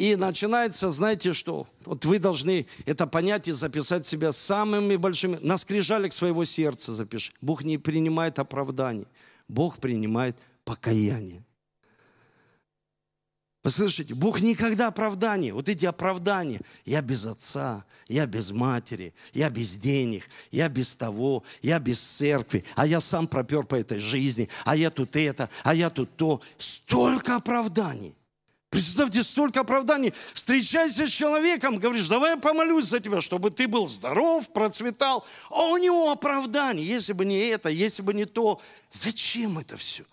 И 0.00 0.16
начинается, 0.16 0.88
знаете 0.88 1.34
что, 1.34 1.66
вот 1.84 2.06
вы 2.06 2.18
должны 2.18 2.66
это 2.86 3.06
понять 3.06 3.48
и 3.48 3.52
записать 3.52 4.06
себя 4.06 4.32
самыми 4.32 4.96
большими, 4.96 5.36
на 5.42 5.58
скрижалик 5.58 6.14
своего 6.14 6.46
сердца 6.46 6.94
запиши. 6.94 7.32
Бог 7.42 7.64
не 7.64 7.76
принимает 7.76 8.38
оправданий, 8.38 9.06
Бог 9.46 9.76
принимает 9.76 10.38
покаяние. 10.64 11.44
Вы 13.62 13.68
слышите, 13.68 14.14
Бог 14.14 14.40
никогда 14.40 14.86
оправдание, 14.86 15.52
вот 15.52 15.68
эти 15.68 15.84
оправдания, 15.84 16.62
я 16.86 17.02
без 17.02 17.26
отца, 17.26 17.84
я 18.08 18.24
без 18.24 18.52
матери, 18.52 19.12
я 19.34 19.50
без 19.50 19.76
денег, 19.76 20.30
я 20.50 20.70
без 20.70 20.94
того, 20.94 21.44
я 21.60 21.78
без 21.78 22.00
церкви, 22.00 22.64
а 22.74 22.86
я 22.86 23.00
сам 23.00 23.26
пропер 23.28 23.64
по 23.64 23.74
этой 23.74 23.98
жизни, 23.98 24.48
а 24.64 24.76
я 24.76 24.88
тут 24.88 25.14
это, 25.14 25.50
а 25.62 25.74
я 25.74 25.90
тут 25.90 26.16
то. 26.16 26.40
Столько 26.56 27.36
оправданий. 27.36 28.16
Представьте, 28.70 29.24
столько 29.24 29.60
оправданий. 29.60 30.14
Встречайся 30.32 31.04
с 31.04 31.10
человеком, 31.10 31.78
говоришь, 31.78 32.06
давай 32.06 32.30
я 32.32 32.36
помолюсь 32.36 32.84
за 32.84 33.00
тебя, 33.00 33.20
чтобы 33.20 33.50
ты 33.50 33.66
был 33.66 33.88
здоров, 33.88 34.48
процветал. 34.52 35.26
А 35.50 35.66
у 35.66 35.76
него 35.76 36.12
оправдание, 36.12 36.86
если 36.86 37.12
бы 37.12 37.24
не 37.24 37.48
это, 37.48 37.68
если 37.68 38.02
бы 38.02 38.14
не 38.14 38.26
то. 38.26 38.60
Зачем 38.88 39.58
это 39.58 39.76
все? 39.76 40.04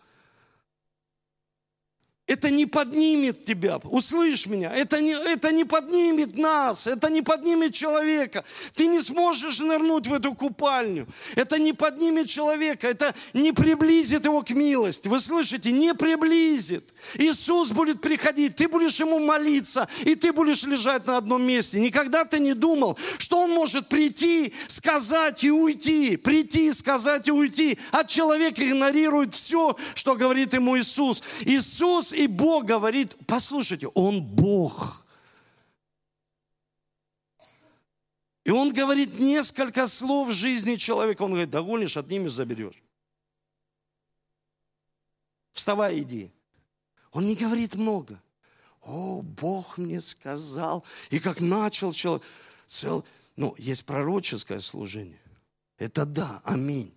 Это 2.27 2.49
не 2.49 2.65
поднимет 2.65 3.45
тебя. 3.45 3.79
Услышь 3.85 4.47
меня, 4.47 4.73
это 4.75 4.99
не, 4.99 5.13
это 5.13 5.51
не 5.53 5.63
поднимет 5.63 6.37
нас, 6.37 6.85
это 6.85 7.09
не 7.09 7.21
поднимет 7.21 7.73
человека. 7.73 8.43
Ты 8.75 8.87
не 8.87 8.99
сможешь 8.99 9.59
нырнуть 9.59 10.07
в 10.07 10.13
эту 10.13 10.33
купальню. 10.33 11.07
Это 11.35 11.57
не 11.57 11.71
поднимет 11.71 12.27
человека, 12.27 12.87
это 12.89 13.15
не 13.33 13.53
приблизит 13.53 14.25
его 14.25 14.41
к 14.41 14.49
милости. 14.49 15.07
Вы 15.07 15.21
слышите, 15.21 15.71
не 15.71 15.93
приблизит. 15.93 16.83
Иисус 17.15 17.71
будет 17.71 18.01
приходить, 18.01 18.57
ты 18.57 18.67
будешь 18.67 18.99
ему 18.99 19.19
молиться, 19.19 19.87
и 20.03 20.15
ты 20.15 20.33
будешь 20.33 20.63
лежать 20.63 21.07
на 21.07 21.17
одном 21.17 21.43
месте. 21.43 21.79
Никогда 21.79 22.25
ты 22.25 22.39
не 22.39 22.53
думал, 22.53 22.97
что 23.19 23.39
он 23.39 23.51
может 23.51 23.87
прийти, 23.87 24.53
сказать 24.67 25.45
и 25.45 25.51
уйти. 25.51 26.17
Прийти, 26.17 26.73
сказать 26.73 27.29
и 27.29 27.31
уйти. 27.31 27.79
А 27.91 28.03
человек 28.03 28.59
игнорирует 28.59 29.33
все, 29.33 29.77
что 29.95 30.15
говорит 30.15 30.53
ему 30.53 30.77
Иисус. 30.77 31.23
Иисус 31.45 32.13
и 32.17 32.25
Бог 32.25 32.65
говорит, 32.65 33.15
послушайте, 33.27 33.87
Он 33.89 34.23
Бог. 34.23 35.05
И 38.43 38.49
Он 38.49 38.73
говорит 38.73 39.19
несколько 39.19 39.87
слов 39.87 40.29
в 40.29 40.33
жизни 40.33 40.77
человека. 40.77 41.21
Он 41.21 41.31
говорит, 41.31 41.51
догонишь, 41.51 41.95
отнимешь, 41.95 42.31
заберешь. 42.31 42.81
Вставай, 45.51 46.01
иди. 46.01 46.31
Он 47.11 47.27
не 47.27 47.35
говорит 47.35 47.75
много. 47.75 48.19
О, 48.81 49.21
Бог 49.21 49.77
мне 49.77 50.01
сказал. 50.01 50.83
И 51.11 51.19
как 51.19 51.39
начал 51.39 51.93
человек, 51.93 52.25
цел... 52.65 53.05
ну, 53.35 53.53
есть 53.59 53.85
пророческое 53.85 54.61
служение. 54.61 55.21
Это 55.77 56.07
да, 56.07 56.41
аминь. 56.45 56.91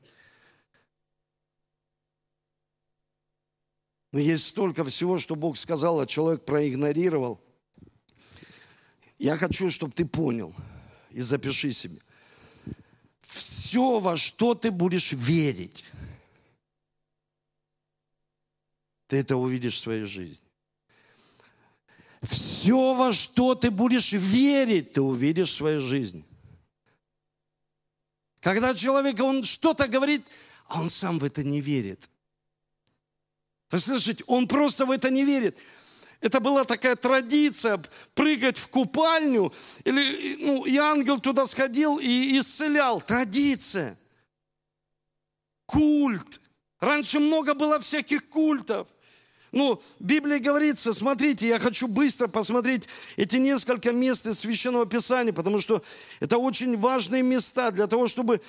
Но 4.13 4.19
есть 4.19 4.49
столько 4.49 4.85
всего, 4.85 5.19
что 5.19 5.37
Бог 5.37 5.57
сказал, 5.57 6.01
а 6.01 6.07
человек 6.07 6.45
проигнорировал. 6.45 7.41
Я 9.19 9.37
хочу, 9.37 9.71
чтобы 9.71 9.93
ты 9.93 10.05
понял 10.05 10.55
и 11.11 11.21
запиши 11.21 11.73
себе. 11.73 12.01
Все, 13.21 14.01
во 14.01 14.17
что 14.17 14.55
ты 14.55 14.71
будешь 14.71 15.13
верить, 15.13 15.85
ты 19.07 19.19
это 19.19 19.37
увидишь 19.37 19.77
в 19.77 19.81
своей 19.81 20.05
жизни. 20.05 20.47
Все, 22.23 22.95
во 22.95 23.13
что 23.13 23.55
ты 23.55 23.71
будешь 23.71 24.13
верить, 24.13 24.93
ты 24.93 25.01
увидишь 25.01 25.51
в 25.51 25.55
своей 25.55 25.81
жизни. 25.81 26.25
Когда 28.41 28.75
человек, 28.75 29.21
он 29.21 29.45
что-то 29.45 29.87
говорит, 29.87 30.27
а 30.67 30.81
он 30.81 30.91
сам 30.91 31.19
в 31.19 31.25
это 31.25 31.45
не 31.45 31.61
верит. 31.61 32.11
Вы 33.71 33.79
слышите, 33.79 34.25
он 34.27 34.49
просто 34.49 34.85
в 34.85 34.91
это 34.91 35.11
не 35.11 35.25
верит. 35.25 35.59
Это 36.21 36.41
была 36.41 36.65
такая 36.65 36.97
традиция 36.97 37.81
прыгать 38.15 38.59
в 38.59 38.69
купальню, 38.69 39.53
или, 39.85 40.37
ну, 40.45 40.67
и 40.67 40.77
ангел 40.77 41.19
туда 41.19 41.47
сходил 41.47 41.99
и 41.99 42.39
исцелял. 42.39 43.01
Традиция. 43.01 43.99
Культ. 45.65 46.41
Раньше 46.79 47.21
много 47.21 47.55
было 47.55 47.81
всяких 47.81 48.29
культов. 48.29 48.89
Ну, 49.53 49.81
в 49.99 50.05
Библии 50.05 50.39
говорится, 50.39 50.93
смотрите, 50.93 51.49
я 51.49 51.59
хочу 51.59 51.89
быстро 51.89 52.29
посмотреть 52.29 52.89
эти 53.17 53.37
несколько 53.37 53.93
мест 53.93 54.27
из 54.27 54.41
Священного 54.41 54.87
Писания, 54.87 55.33
потому 55.33 55.59
что 55.59 55.83
это 56.21 56.39
очень 56.39 56.77
важные 56.77 57.23
места 57.23 57.71
для 57.71 57.87
того, 57.87 58.07
чтобы 58.07 58.41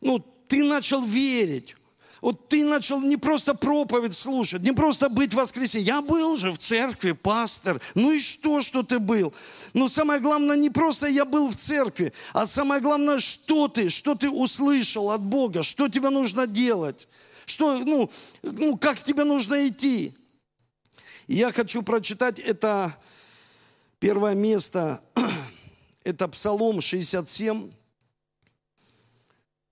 ну, 0.00 0.24
ты 0.46 0.62
начал 0.62 1.02
верить. 1.02 1.76
Вот 2.24 2.48
ты 2.48 2.64
начал 2.64 3.02
не 3.02 3.18
просто 3.18 3.54
проповедь 3.54 4.14
слушать, 4.14 4.62
не 4.62 4.72
просто 4.72 5.10
быть 5.10 5.34
воскресенье. 5.34 5.86
Я 5.86 6.00
был 6.00 6.36
же 6.36 6.52
в 6.52 6.56
церкви, 6.56 7.12
пастор. 7.12 7.82
Ну 7.94 8.12
и 8.12 8.18
что, 8.18 8.62
что 8.62 8.82
ты 8.82 8.98
был? 8.98 9.34
Но 9.74 9.90
самое 9.90 10.20
главное, 10.20 10.56
не 10.56 10.70
просто 10.70 11.06
я 11.06 11.26
был 11.26 11.50
в 11.50 11.54
церкви, 11.54 12.14
а 12.32 12.46
самое 12.46 12.80
главное, 12.80 13.18
что 13.18 13.68
ты, 13.68 13.90
что 13.90 14.14
ты 14.14 14.30
услышал 14.30 15.10
от 15.10 15.20
Бога, 15.20 15.62
что 15.62 15.90
тебе 15.90 16.08
нужно 16.08 16.46
делать, 16.46 17.08
что, 17.44 17.76
ну, 17.76 18.10
ну 18.40 18.78
как 18.78 19.02
тебе 19.02 19.24
нужно 19.24 19.68
идти. 19.68 20.14
Я 21.28 21.52
хочу 21.52 21.82
прочитать 21.82 22.38
это 22.38 22.96
первое 23.98 24.34
место, 24.34 25.02
это 26.04 26.26
Псалом 26.28 26.80
67. 26.80 27.70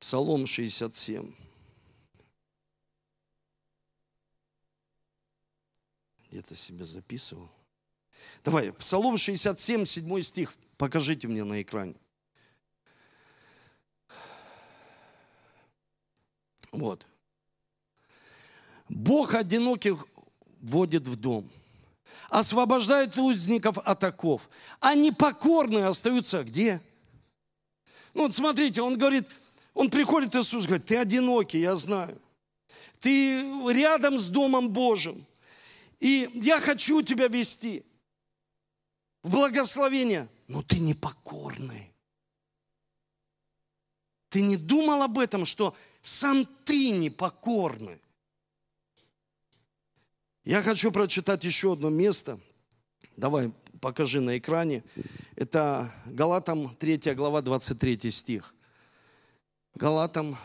Псалом 0.01 0.45
67. 0.45 1.33
Где-то 6.33 6.57
себе 6.57 6.87
записывал. 6.87 7.47
Давай, 8.43 8.73
Псалом 8.73 9.19
67, 9.19 9.85
7 9.85 10.23
стих. 10.23 10.55
Покажите 10.79 11.29
мне 11.29 11.45
на 11.45 11.61
экране. 11.61 11.95
Вот. 16.71 17.07
Бог 18.89 19.35
одиноких 19.35 20.07
вводит 20.63 21.07
в 21.07 21.17
дом, 21.17 21.51
освобождает 22.31 23.19
узников 23.19 23.77
от 23.77 24.03
оков, 24.03 24.49
а 24.81 24.95
непокорные 24.95 25.85
остаются 25.85 26.45
где? 26.45 26.81
Ну 28.15 28.23
вот 28.23 28.35
смотрите, 28.35 28.81
он 28.81 28.97
говорит, 28.97 29.29
он 29.75 29.91
приходит, 29.91 30.35
Иисус 30.35 30.65
говорит, 30.65 30.87
ты 30.87 30.97
одинокий, 30.97 31.61
я 31.61 31.77
знаю. 31.77 32.19
Ты 33.01 33.43
рядом 33.71 34.19
с 34.19 34.29
Домом 34.29 34.71
Божьим. 34.71 35.27
И 36.03 36.29
я 36.35 36.61
хочу 36.61 37.01
тебя 37.03 37.29
вести 37.29 37.85
в 39.23 39.31
благословение, 39.31 40.29
но 40.49 40.61
ты 40.61 40.81
непокорный. 40.81 41.95
Ты 44.29 44.43
не 44.43 44.57
думал 44.57 45.05
об 45.05 45.21
этом, 45.21 45.47
что 45.47 45.77
сам 46.01 46.45
ты 46.65 46.91
непокорный. 46.91 48.01
Я 50.43 50.61
хочу 50.61 50.91
прочитать 50.91 51.45
еще 51.45 51.75
одно 51.75 51.89
место. 51.89 52.37
Давай, 53.17 53.53
покажи 53.81 54.21
на 54.21 54.37
экране. 54.39 54.83
Это 55.37 55.89
Галатам 56.07 56.75
3 56.75 57.15
глава, 57.15 57.43
23 57.43 58.11
стих. 58.11 58.57
Галатам 59.77 60.37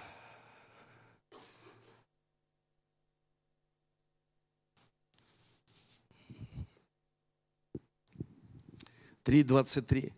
3.23. 9.28 10.12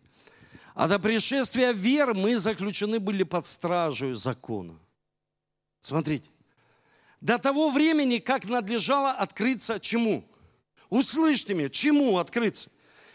А 0.75 0.87
до 0.87 0.99
пришествия 0.99 1.71
веры 1.71 2.13
мы 2.13 2.37
заключены 2.37 2.99
были 2.99 3.23
под 3.23 3.45
стражей 3.45 4.13
закона. 4.13 4.77
Смотрите. 5.79 6.29
До 7.19 7.37
того 7.37 7.69
времени, 7.69 8.19
как 8.19 8.45
надлежало 8.45 9.11
открыться 9.11 9.79
чему? 9.79 10.23
Услышьте 10.89 11.53
меня, 11.53 11.69
чему 11.69 12.17
открыться? 12.17 12.69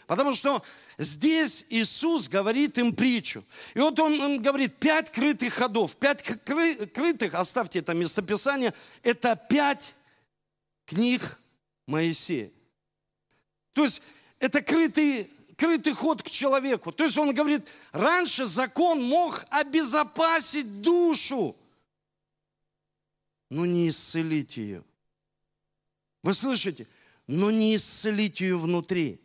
Потому 0.07 0.35
что 0.35 0.63
здесь 0.99 1.65
Иисус 1.71 2.29
говорит 2.29 2.77
им 2.77 2.95
притчу. 2.95 3.43
И 3.73 3.79
вот 3.79 3.99
он, 3.99 4.21
он 4.21 4.43
говорит, 4.43 4.77
пять 4.77 5.11
крытых 5.11 5.55
ходов. 5.55 5.97
Пять 5.97 6.23
крытых, 6.23 7.35
оставьте 7.35 7.79
это 7.79 7.95
местописание, 7.95 8.75
это 9.03 9.37
пять 9.49 9.95
книг 10.85 11.39
Моисея. 11.87 12.51
То 13.73 13.85
есть 13.85 14.03
это 14.39 14.61
крытые 14.61 15.27
крытый 15.57 15.95
ход 15.95 16.23
к 16.23 16.31
человеку. 16.31 16.93
То 16.93 17.05
есть 17.05 17.17
он 17.19 17.35
говорит, 17.35 17.67
раньше 17.93 18.45
закон 18.45 19.03
мог 19.03 19.45
обезопасить 19.51 20.81
душу, 20.81 21.57
но 23.51 23.67
не 23.67 23.89
исцелить 23.89 24.57
ее. 24.57 24.85
Вы 26.23 26.35
слышите? 26.35 26.87
Но 27.27 27.51
не 27.51 27.77
исцелить 27.77 28.41
ее 28.41 28.59
внутри. 28.59 29.21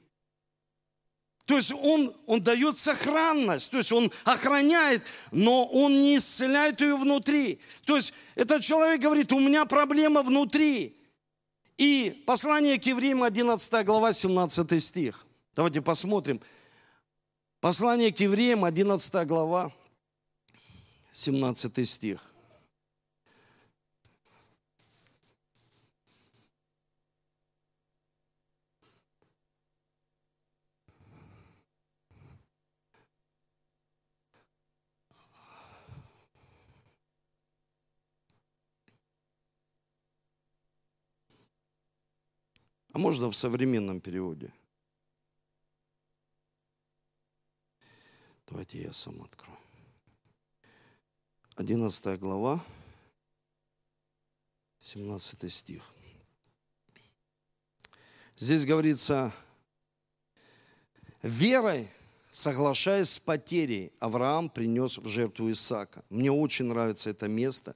То 1.46 1.58
есть 1.58 1.72
он, 1.72 2.16
он 2.28 2.44
дает 2.44 2.78
сохранность, 2.78 3.72
то 3.72 3.78
есть 3.78 3.92
он 3.92 4.12
охраняет, 4.24 5.04
но 5.32 5.66
он 5.66 5.94
не 5.94 6.18
исцеляет 6.18 6.80
ее 6.80 6.96
внутри. 6.96 7.60
То 7.86 7.96
есть 7.96 8.14
этот 8.36 8.62
человек 8.62 9.02
говорит, 9.02 9.32
у 9.32 9.40
меня 9.40 9.66
проблема 9.66 10.22
внутри. 10.22 10.96
И 11.80 12.24
послание 12.28 12.78
к 12.78 12.86
евреям, 12.86 13.24
11 13.24 13.84
глава, 13.84 14.14
17 14.14 14.84
стих. 14.84 15.26
Давайте 15.56 15.82
посмотрим. 15.82 16.42
Послание 17.60 18.14
к 18.14 18.20
евреям, 18.20 18.64
11 18.64 19.28
глава, 19.28 19.74
17 21.12 21.88
стих. 21.88 22.34
А 42.92 42.98
можно 42.98 43.30
в 43.30 43.36
современном 43.36 44.00
переводе– 44.00 44.54
Давайте 48.50 48.82
я 48.82 48.92
сам 48.94 49.22
открою. 49.22 49.60
11 51.56 52.20
глава, 52.20 52.60
17 54.80 55.54
стих. 55.54 55.84
Здесь 58.38 58.66
говорится, 58.66 59.32
верой, 61.22 61.88
соглашаясь 62.32 63.12
с 63.12 63.20
потерей, 63.20 63.92
Авраам 64.00 64.50
принес 64.50 64.98
в 64.98 65.08
жертву 65.08 65.52
Исаака. 65.52 66.04
Мне 66.10 66.32
очень 66.32 66.66
нравится 66.66 67.12
это 67.12 67.28
место, 67.28 67.76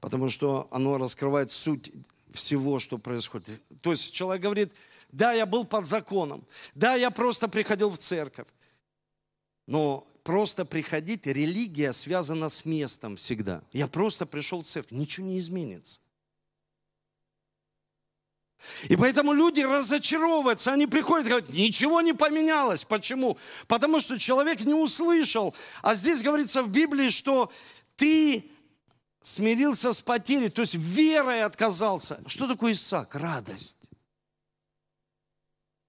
потому 0.00 0.28
что 0.28 0.68
оно 0.70 0.98
раскрывает 0.98 1.50
суть 1.50 1.90
всего, 2.30 2.78
что 2.78 2.98
происходит. 2.98 3.60
То 3.80 3.90
есть 3.90 4.12
человек 4.12 4.44
говорит, 4.44 4.72
да, 5.10 5.32
я 5.32 5.44
был 5.44 5.64
под 5.64 5.86
законом, 5.86 6.44
да, 6.76 6.94
я 6.94 7.10
просто 7.10 7.48
приходил 7.48 7.90
в 7.90 7.98
церковь, 7.98 8.46
но 9.68 10.02
просто 10.22 10.64
приходить, 10.64 11.26
религия 11.26 11.92
связана 11.92 12.48
с 12.48 12.64
местом 12.64 13.16
всегда. 13.16 13.62
Я 13.70 13.86
просто 13.86 14.24
пришел 14.24 14.62
в 14.62 14.66
церковь, 14.66 14.92
ничего 14.92 15.26
не 15.26 15.38
изменится. 15.38 16.00
И 18.88 18.96
поэтому 18.96 19.34
люди 19.34 19.60
разочаровываются, 19.60 20.72
они 20.72 20.86
приходят 20.86 21.26
и 21.26 21.28
говорят, 21.28 21.50
ничего 21.50 22.00
не 22.00 22.14
поменялось. 22.14 22.84
Почему? 22.84 23.36
Потому 23.66 24.00
что 24.00 24.18
человек 24.18 24.62
не 24.62 24.72
услышал. 24.72 25.54
А 25.82 25.94
здесь 25.94 26.22
говорится 26.22 26.62
в 26.62 26.70
Библии, 26.70 27.10
что 27.10 27.52
ты 27.96 28.50
смирился 29.20 29.92
с 29.92 30.00
потерей, 30.00 30.48
то 30.48 30.62
есть 30.62 30.76
верой 30.76 31.42
отказался. 31.42 32.18
Что 32.26 32.48
такое 32.48 32.72
Исаак? 32.72 33.14
Радость. 33.14 33.87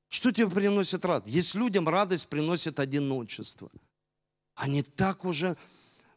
Что 0.09 0.31
тебе 0.31 0.49
приносит 0.49 1.05
радость? 1.05 1.33
Есть 1.33 1.55
людям 1.55 1.87
радость 1.87 2.27
приносит 2.27 2.79
одиночество. 2.79 3.69
Они 4.55 4.81
так 4.81 5.23
уже 5.23 5.55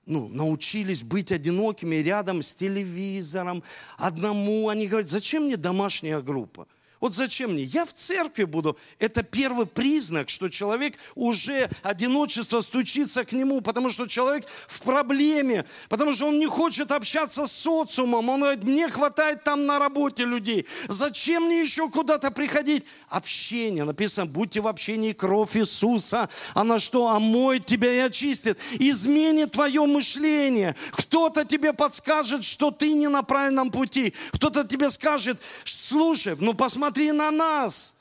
ну, 0.06 0.28
научились 0.28 1.02
быть 1.02 1.30
одинокими 1.30 1.96
рядом 1.96 2.42
с 2.42 2.54
телевизором, 2.54 3.62
одному. 3.98 4.68
Они 4.68 4.88
говорят, 4.88 5.08
зачем 5.08 5.44
мне 5.44 5.56
домашняя 5.56 6.20
группа? 6.22 6.66
Вот 7.02 7.14
зачем 7.14 7.54
мне? 7.54 7.64
Я 7.64 7.84
в 7.84 7.92
церкви 7.92 8.44
буду. 8.44 8.78
Это 9.00 9.24
первый 9.24 9.66
признак, 9.66 10.30
что 10.30 10.48
человек 10.48 10.94
уже 11.16 11.68
одиночество 11.82 12.60
стучится 12.60 13.24
к 13.24 13.32
нему, 13.32 13.60
потому 13.60 13.90
что 13.90 14.06
человек 14.06 14.46
в 14.68 14.80
проблеме, 14.82 15.64
потому 15.88 16.12
что 16.12 16.28
он 16.28 16.38
не 16.38 16.46
хочет 16.46 16.92
общаться 16.92 17.46
с 17.46 17.52
социумом. 17.52 18.28
Он 18.28 18.42
говорит, 18.42 18.62
мне 18.62 18.88
хватает 18.88 19.42
там 19.42 19.66
на 19.66 19.80
работе 19.80 20.24
людей. 20.24 20.64
Зачем 20.86 21.46
мне 21.46 21.62
еще 21.62 21.90
куда-то 21.90 22.30
приходить? 22.30 22.84
Общение. 23.08 23.82
Написано, 23.82 24.26
будьте 24.26 24.60
в 24.60 24.68
общении 24.68 25.12
кровь 25.12 25.56
Иисуса. 25.56 26.28
Она 26.54 26.78
что? 26.78 27.08
Омоет 27.08 27.66
тебя 27.66 27.92
и 27.92 27.98
очистит. 27.98 28.60
Изменит 28.78 29.50
твое 29.50 29.84
мышление. 29.86 30.76
Кто-то 30.92 31.44
тебе 31.44 31.72
подскажет, 31.72 32.44
что 32.44 32.70
ты 32.70 32.92
не 32.92 33.08
на 33.08 33.24
правильном 33.24 33.72
пути. 33.72 34.14
Кто-то 34.30 34.62
тебе 34.62 34.88
скажет, 34.88 35.40
слушай, 35.64 36.36
ну 36.38 36.54
посмотри, 36.54 36.91
посмотри 36.92 37.12
на 37.12 37.30
нас. 37.30 37.96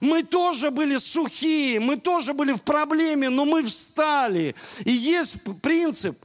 Мы 0.00 0.22
тоже 0.22 0.70
были 0.70 0.96
сухие, 0.98 1.80
мы 1.80 1.96
тоже 1.96 2.34
были 2.34 2.52
в 2.52 2.62
проблеме, 2.62 3.28
но 3.28 3.44
мы 3.44 3.62
встали. 3.62 4.54
И 4.84 4.90
есть 4.90 5.36
принцип, 5.60 6.16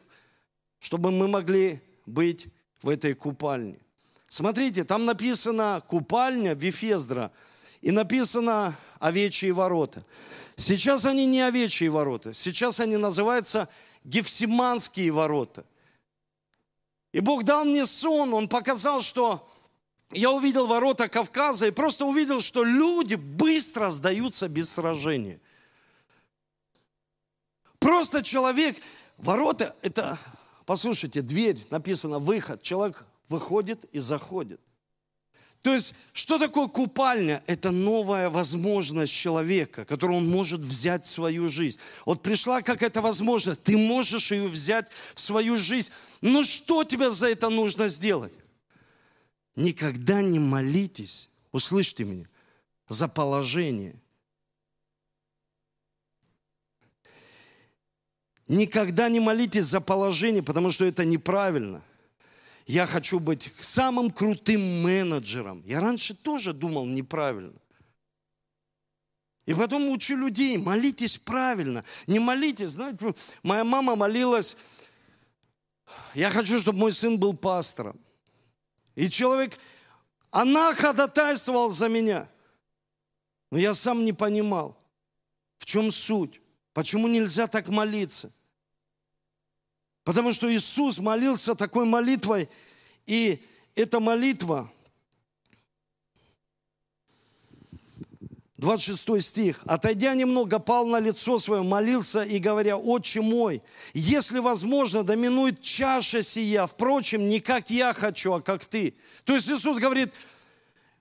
чтобы 0.80 1.12
мы 1.12 1.28
могли 1.28 1.82
быть 2.06 2.48
в 2.82 2.90
этой 2.90 3.14
купальне. 3.14 3.78
Смотрите, 4.30 4.84
там 4.84 5.06
написано 5.06 5.82
купальня 5.88 6.54
Вифездра 6.54 7.32
и 7.82 7.92
написано 7.92 8.76
овечьи 9.00 9.52
ворота. 9.52 10.04
Сейчас 10.56 11.06
они 11.06 11.26
не 11.26 11.42
овечьи 11.42 11.88
ворота, 11.88 12.34
сейчас 12.34 12.80
они 12.80 12.98
называются 12.98 13.68
Гефсиманские 14.04 15.12
ворота. 15.12 15.66
И 17.14 17.22
Бог 17.22 17.44
дал 17.44 17.66
мне 17.66 17.86
сон, 17.86 18.34
Он 18.34 18.48
показал, 18.48 19.02
что 19.02 19.48
я 20.12 20.32
увидел 20.32 20.68
ворота 20.68 21.10
Кавказа 21.10 21.68
и 21.68 21.72
просто 21.72 22.06
увидел, 22.06 22.40
что 22.40 22.64
люди 22.64 23.16
быстро 23.16 23.92
сдаются 23.92 24.48
без 24.48 24.70
сражения. 24.72 25.40
Просто 27.80 28.24
человек, 28.24 28.78
ворота, 29.18 29.76
это, 29.82 30.18
послушайте, 30.66 31.22
дверь, 31.22 31.64
написано 31.70 32.20
выход, 32.20 32.62
человек 32.62 33.06
выходит 33.28 33.84
и 33.86 34.00
заходит. 34.00 34.62
То 35.62 35.74
есть, 35.74 35.96
что 36.14 36.40
такое 36.40 36.68
купальня? 36.68 37.44
Это 37.46 37.72
новая 37.72 38.30
возможность 38.30 39.14
человека, 39.14 39.84
которую 39.84 40.20
он 40.20 40.30
может 40.30 40.62
взять 40.62 41.04
в 41.04 41.10
свою 41.10 41.50
жизнь. 41.50 41.80
Вот 42.06 42.22
пришла 42.22 42.62
какая-то 42.62 43.02
возможность, 43.02 43.64
ты 43.64 43.76
можешь 43.78 44.32
ее 44.32 44.48
взять 44.48 44.88
в 45.14 45.20
свою 45.20 45.58
жизнь. 45.58 45.92
Но 46.22 46.44
что 46.44 46.86
тебе 46.86 47.10
за 47.10 47.30
это 47.30 47.50
нужно 47.50 47.90
сделать? 47.90 48.32
Никогда 49.58 50.22
не 50.22 50.38
молитесь, 50.38 51.32
услышьте 51.52 52.04
меня, 52.04 52.28
за 52.88 53.08
положение. 53.08 53.96
Никогда 58.48 59.10
не 59.10 59.20
молитесь 59.20 59.66
за 59.66 59.82
положение, 59.82 60.44
потому 60.44 60.70
что 60.70 60.86
это 60.86 61.04
неправильно. 61.06 61.82
Я 62.68 62.86
хочу 62.86 63.20
быть 63.20 63.52
самым 63.60 64.12
крутым 64.12 64.84
менеджером. 64.84 65.64
Я 65.66 65.82
раньше 65.82 66.14
тоже 66.14 66.54
думал 66.54 66.86
неправильно. 66.86 67.60
И 69.48 69.56
потом 69.56 69.90
учу 69.90 70.16
людей, 70.16 70.60
молитесь 70.60 71.18
правильно. 71.18 71.84
Не 72.06 72.20
молитесь, 72.20 72.70
знаете, 72.70 73.16
моя 73.42 73.64
мама 73.64 73.96
молилась, 73.96 74.56
я 76.14 76.30
хочу, 76.30 76.60
чтобы 76.60 76.78
мой 76.78 76.94
сын 76.94 77.18
был 77.18 77.34
пастором. 77.34 78.00
И 78.98 79.12
человек, 79.12 79.60
она 80.32 80.74
ходатайствовала 80.74 81.70
за 81.70 81.88
меня. 81.88 82.28
Но 83.52 83.60
я 83.60 83.76
сам 83.76 84.04
не 84.04 84.12
понимал, 84.12 84.76
в 85.60 85.66
чем 85.66 85.92
суть, 85.92 86.42
почему 86.74 87.08
нельзя 87.08 87.48
так 87.48 87.68
молиться. 87.68 88.32
Потому 90.04 90.34
что 90.34 90.52
Иисус 90.52 90.98
молился 90.98 91.54
такой 91.54 91.86
молитвой, 91.86 92.50
и 93.06 93.40
эта 93.76 94.00
молитва, 94.00 94.68
26 98.58 99.24
стих. 99.24 99.62
«Отойдя 99.66 100.16
немного, 100.16 100.58
пал 100.60 100.88
на 100.88 101.00
лицо 101.00 101.38
свое, 101.38 101.62
молился 101.62 102.24
и 102.24 102.40
говоря, 102.40 102.78
«Отче 102.78 103.22
мой, 103.22 103.62
если 103.94 104.40
возможно, 104.40 105.04
доминует 105.04 105.62
чаша 105.62 106.24
сия, 106.24 106.66
впрочем, 106.66 107.30
не 107.30 107.40
как 107.40 107.70
я 107.70 107.94
хочу, 107.94 108.34
а 108.34 108.42
как 108.42 108.66
ты». 108.66 108.96
То 109.26 109.36
есть 109.36 109.48
Иисус 109.50 109.78
говорит, 109.78 110.12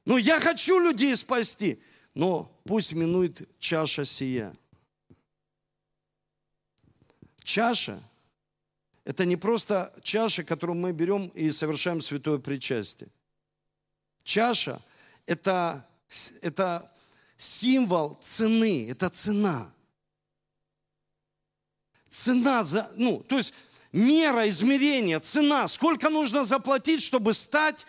ну 0.05 0.19
я 0.19 0.39
хочу 0.39 0.79
людей 0.79 1.17
спасти, 1.17 1.81
но 2.15 2.51
пусть 2.65 2.93
минует 2.93 3.49
чаша 3.59 4.05
сия. 4.05 4.55
Чаша– 7.43 8.03
это 9.05 9.25
не 9.25 9.37
просто 9.37 9.93
чаша, 10.03 10.45
которую 10.45 10.77
мы 10.77 10.93
берем 10.93 11.29
и 11.29 11.51
совершаем 11.53 12.03
святое 12.03 12.39
причастие. 12.39 13.09
Чаша– 14.25 14.83
это, 15.27 15.87
это 16.43 16.91
символ 17.37 18.19
цены, 18.21 18.91
это 18.91 19.11
цена. 19.11 19.73
Цена 22.09 22.65
за, 22.65 22.91
ну, 22.97 23.23
то 23.23 23.37
есть 23.37 23.53
мера 23.93 24.49
измерения, 24.49 25.21
цена, 25.21 25.69
сколько 25.69 26.09
нужно 26.09 26.45
заплатить, 26.45 27.03
чтобы 27.03 27.35
стать 27.35 27.87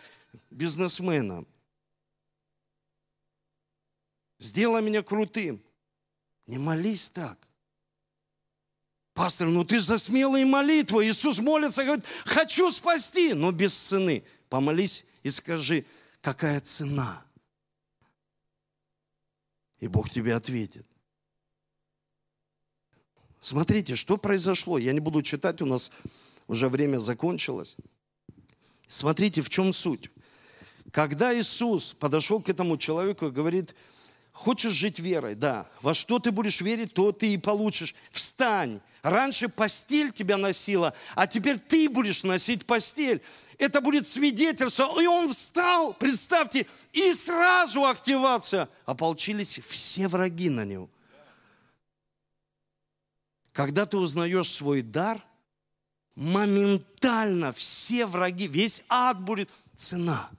бизнесменом. 0.50 1.48
Сделай 4.40 4.82
меня 4.82 5.02
крутым. 5.02 5.64
Не 6.46 6.58
молись 6.58 7.10
так. 7.10 7.38
Пастор, 9.14 9.48
ну 9.48 9.66
ты 9.66 9.80
за 9.80 9.98
смелые 9.98 10.46
молитвы. 10.46 11.08
Иисус 11.08 11.40
молится, 11.40 11.84
говорит, 11.84 12.06
хочу 12.26 12.72
спасти, 12.72 13.34
но 13.34 13.52
без 13.52 13.74
цены. 13.76 14.24
Помолись 14.48 15.06
и 15.24 15.30
скажи, 15.30 15.86
какая 16.22 16.60
цена– 16.60 17.24
и 19.80 19.88
Бог 19.88 20.10
тебе 20.10 20.36
ответит. 20.36 20.86
Смотрите, 23.40 23.96
что 23.96 24.18
произошло. 24.18 24.78
Я 24.78 24.94
не 24.94 25.00
буду 25.00 25.22
читать, 25.22 25.62
у 25.62 25.66
нас 25.66 25.92
уже 26.48 26.70
время 26.70 26.98
закончилось. 26.98 27.78
Смотрите, 28.88 29.42
в 29.42 29.50
чем 29.50 29.74
суть. 29.74 30.10
Когда 30.92 31.38
Иисус 31.38 31.94
подошел 31.94 32.42
к 32.42 32.50
этому 32.50 32.78
человеку 32.78 33.28
и 33.28 33.32
говорит, 33.32 33.76
Хочешь 34.38 34.74
жить 34.74 35.00
верой? 35.00 35.34
Да. 35.34 35.66
Во 35.82 35.96
что 35.96 36.20
ты 36.20 36.32
будешь 36.32 36.62
верить, 36.62 36.94
то 36.94 37.12
ты 37.12 37.34
и 37.34 37.38
получишь. 37.40 37.96
Встань. 38.12 38.80
Раньше 39.02 39.50
постель 39.50 40.12
тебя 40.12 40.38
носила, 40.38 40.94
а 41.16 41.28
теперь 41.28 41.60
ты 41.60 41.90
будешь 41.90 42.24
носить 42.24 42.66
постель. 42.66 43.22
Это 43.58 43.82
будет 43.82 44.06
свидетельство. 44.06 45.02
И 45.02 45.08
он 45.08 45.30
встал, 45.34 45.94
представьте, 45.94 46.68
и 46.94 47.14
сразу 47.14 47.86
активация. 47.86 48.70
Ополчились 48.86 49.60
все 49.68 50.08
враги 50.08 50.50
на 50.50 50.66
него. 50.66 50.88
Когда 53.54 53.88
ты 53.88 53.98
узнаешь 53.98 54.52
свой 54.52 54.84
дар, 54.84 55.20
моментально 56.16 57.52
все 57.54 58.06
враги, 58.06 58.48
весь 58.48 58.84
ад 58.88 59.20
будет 59.20 59.50
цена. 59.76 60.30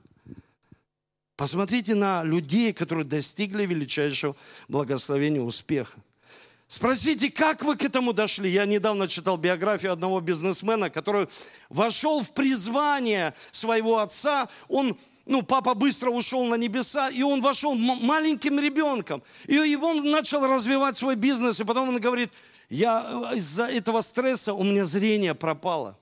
Посмотрите 1.38 1.94
на 1.94 2.24
людей, 2.24 2.72
которые 2.72 3.04
достигли 3.04 3.64
величайшего 3.64 4.34
благословения 4.66 5.40
успеха. 5.40 5.96
Спросите, 6.66 7.30
как 7.30 7.62
вы 7.62 7.76
к 7.76 7.84
этому 7.84 8.12
дошли? 8.12 8.50
Я 8.50 8.66
недавно 8.66 9.06
читал 9.06 9.36
биографию 9.36 9.92
одного 9.92 10.20
бизнесмена, 10.20 10.90
который 10.90 11.28
вошел 11.68 12.22
в 12.22 12.32
призвание 12.32 13.34
своего 13.52 13.98
отца. 13.98 14.48
Он, 14.66 14.98
ну, 15.26 15.42
папа 15.42 15.74
быстро 15.74 16.10
ушел 16.10 16.44
на 16.44 16.56
небеса, 16.56 17.08
и 17.08 17.22
он 17.22 17.40
вошел 17.40 17.72
маленьким 17.76 18.58
ребенком. 18.58 19.22
И 19.46 19.76
он 19.76 20.10
начал 20.10 20.44
развивать 20.44 20.96
свой 20.96 21.14
бизнес, 21.14 21.60
и 21.60 21.64
потом 21.64 21.90
он 21.90 22.00
говорит, 22.00 22.32
я 22.68 23.30
из-за 23.36 23.66
этого 23.66 24.00
стресса 24.00 24.54
у 24.54 24.64
меня 24.64 24.84
зрение 24.84 25.36
пропало. 25.36 25.96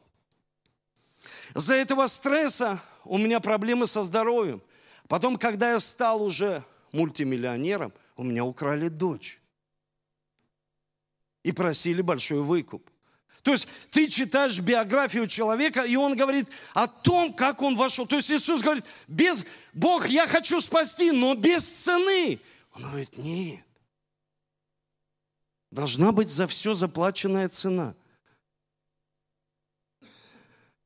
За 1.55 1.75
этого 1.75 2.07
стресса 2.07 2.81
у 3.05 3.19
меня 3.19 3.39
проблемы 3.39 3.87
со 3.87 4.03
здоровьем. 4.03 4.63
Потом, 5.09 5.37
когда 5.37 5.73
я 5.73 5.81
стал 5.81 6.23
уже 6.23 6.65
мультимиллионером, 6.93 7.93
у 8.17 8.25
меня 8.25 8.45
украли 8.45 8.89
дочь. 8.89 9.41
И 11.45 11.53
просили 11.53 12.03
большой 12.03 12.41
выкуп. 12.41 12.91
То 13.43 13.53
есть 13.53 13.69
ты 13.93 14.09
читаешь 14.09 14.59
биографию 14.59 15.29
человека, 15.29 15.83
и 15.83 15.95
он 15.95 16.17
говорит 16.17 16.49
о 16.75 16.89
том, 16.89 17.33
как 17.33 17.63
он 17.63 17.77
вошел. 17.77 18.05
То 18.05 18.17
есть 18.17 18.29
Иисус 18.29 18.61
говорит, 18.61 18.85
без, 19.07 19.47
Бог, 19.73 20.09
я 20.09 20.27
хочу 20.27 20.61
спасти, 20.61 21.13
но 21.13 21.37
без 21.37 21.63
цены. 21.63 22.41
Он 22.73 22.83
говорит, 22.83 23.17
нет. 23.17 23.65
Должна 25.71 26.11
быть 26.11 26.29
за 26.29 26.49
все 26.49 26.75
заплаченная 26.75 27.49
цена. 27.49 27.95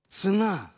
Цена. 0.09 0.71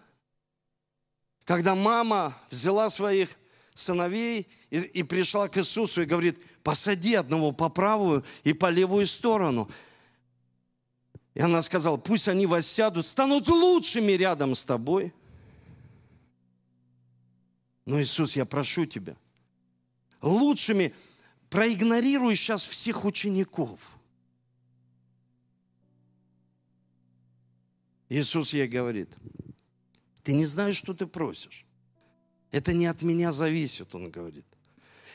Когда 1.44 1.74
мама 1.74 2.36
взяла 2.50 2.90
своих 2.90 3.30
сыновей 3.74 4.46
и, 4.70 4.78
и 4.78 5.02
пришла 5.02 5.48
к 5.48 5.58
Иисусу 5.58 6.02
и 6.02 6.06
говорит, 6.06 6.38
посади 6.62 7.14
одного 7.14 7.52
по 7.52 7.68
правую 7.68 8.24
и 8.44 8.52
по 8.52 8.70
левую 8.70 9.06
сторону. 9.06 9.70
И 11.34 11.40
она 11.40 11.62
сказала, 11.62 11.96
пусть 11.96 12.28
они 12.28 12.46
воссядут, 12.46 13.06
станут 13.06 13.48
лучшими 13.48 14.12
рядом 14.12 14.54
с 14.54 14.64
тобой. 14.64 15.12
Но, 17.84 18.00
Иисус, 18.00 18.36
я 18.36 18.44
прошу 18.44 18.86
тебя, 18.86 19.16
лучшими, 20.20 20.94
проигнорируй 21.50 22.36
сейчас 22.36 22.62
всех 22.62 23.04
учеников. 23.04 23.80
Иисус 28.08 28.52
ей 28.52 28.68
говорит, 28.68 29.08
ты 30.22 30.32
не 30.32 30.46
знаешь, 30.46 30.76
что 30.76 30.94
ты 30.94 31.06
просишь. 31.06 31.66
Это 32.50 32.72
не 32.72 32.86
от 32.86 33.02
меня 33.02 33.32
зависит, 33.32 33.94
он 33.94 34.10
говорит. 34.10 34.46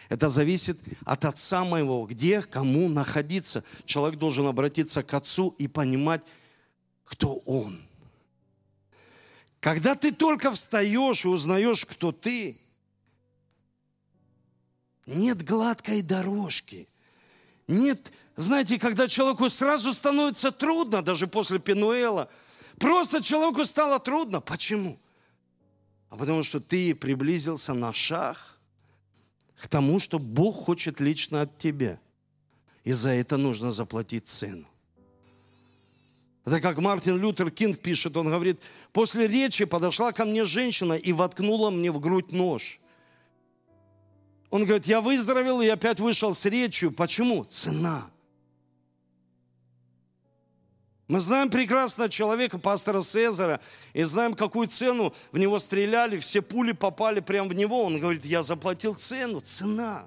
Это 0.09 0.29
зависит 0.29 0.79
от 1.05 1.25
Отца 1.25 1.65
моего, 1.65 2.05
где, 2.05 2.41
кому 2.41 2.87
находиться. 2.87 3.63
Человек 3.85 4.17
должен 4.17 4.47
обратиться 4.47 5.03
к 5.03 5.13
Отцу 5.13 5.53
и 5.57 5.67
понимать, 5.67 6.21
кто 7.03 7.35
Он. 7.45 7.79
Когда 9.59 9.95
ты 9.95 10.11
только 10.11 10.51
встаешь 10.51 11.25
и 11.25 11.27
узнаешь, 11.27 11.85
кто 11.85 12.11
ты, 12.11 12.57
нет 15.05 15.43
гладкой 15.43 16.01
дорожки. 16.01 16.87
Нет, 17.67 18.11
знаете, 18.35 18.79
когда 18.79 19.07
человеку 19.07 19.49
сразу 19.49 19.93
становится 19.93 20.51
трудно, 20.51 21.01
даже 21.01 21.27
после 21.27 21.59
Пенуэла, 21.59 22.29
просто 22.79 23.21
человеку 23.21 23.65
стало 23.65 23.99
трудно. 23.99 24.41
Почему? 24.41 24.97
а 26.09 26.15
потому 26.15 26.43
что 26.43 26.59
ты 26.59 26.95
приблизился 26.95 27.73
на 27.73 27.93
шаг 27.93 28.37
к 29.55 29.67
тому, 29.67 29.99
что 29.99 30.19
Бог 30.19 30.55
хочет 30.55 30.99
лично 30.99 31.41
от 31.41 31.57
тебя. 31.57 31.99
И 32.83 32.93
за 32.93 33.09
это 33.09 33.37
нужно 33.37 33.71
заплатить 33.71 34.27
цену. 34.27 34.65
Это 36.45 36.61
как 36.61 36.77
Мартин 36.77 37.19
Лютер 37.19 37.51
Кинг 37.51 37.79
пишет, 37.79 38.15
он 38.15 38.27
говорит, 38.27 38.61
после 38.93 39.27
речи 39.27 39.65
подошла 39.65 40.13
ко 40.13 40.23
мне 40.23 40.45
женщина 40.45 40.93
и 40.93 41.11
воткнула 41.11 41.71
мне 41.71 41.91
в 41.91 41.99
грудь 41.99 42.31
нож. 42.31 42.79
Он 44.49 44.63
говорит, 44.63 44.87
я 44.87 45.01
выздоровел 45.01 45.59
и 45.59 45.67
опять 45.67 45.99
вышел 45.99 46.33
с 46.33 46.45
речью. 46.45 46.93
Почему? 46.93 47.43
Цена. 47.43 48.09
Мы 51.07 51.21
знаем 51.21 51.49
прекрасно 51.49 52.09
человека, 52.09 52.57
пастора 52.59 53.01
Цезаря, 53.01 53.61
и 53.93 54.03
знаем, 54.03 54.33
какую 54.33 54.67
цену 54.67 55.13
в 55.31 55.37
него 55.37 55.57
стреляли, 55.57 56.17
все 56.17 56.41
пули 56.41 56.73
попали 56.73 57.21
прямо 57.21 57.49
в 57.49 57.53
него. 57.53 57.83
Он 57.83 57.97
говорит, 57.97 58.25
я 58.25 58.43
заплатил 58.43 58.93
цену, 58.93 59.39
цена. 59.39 60.05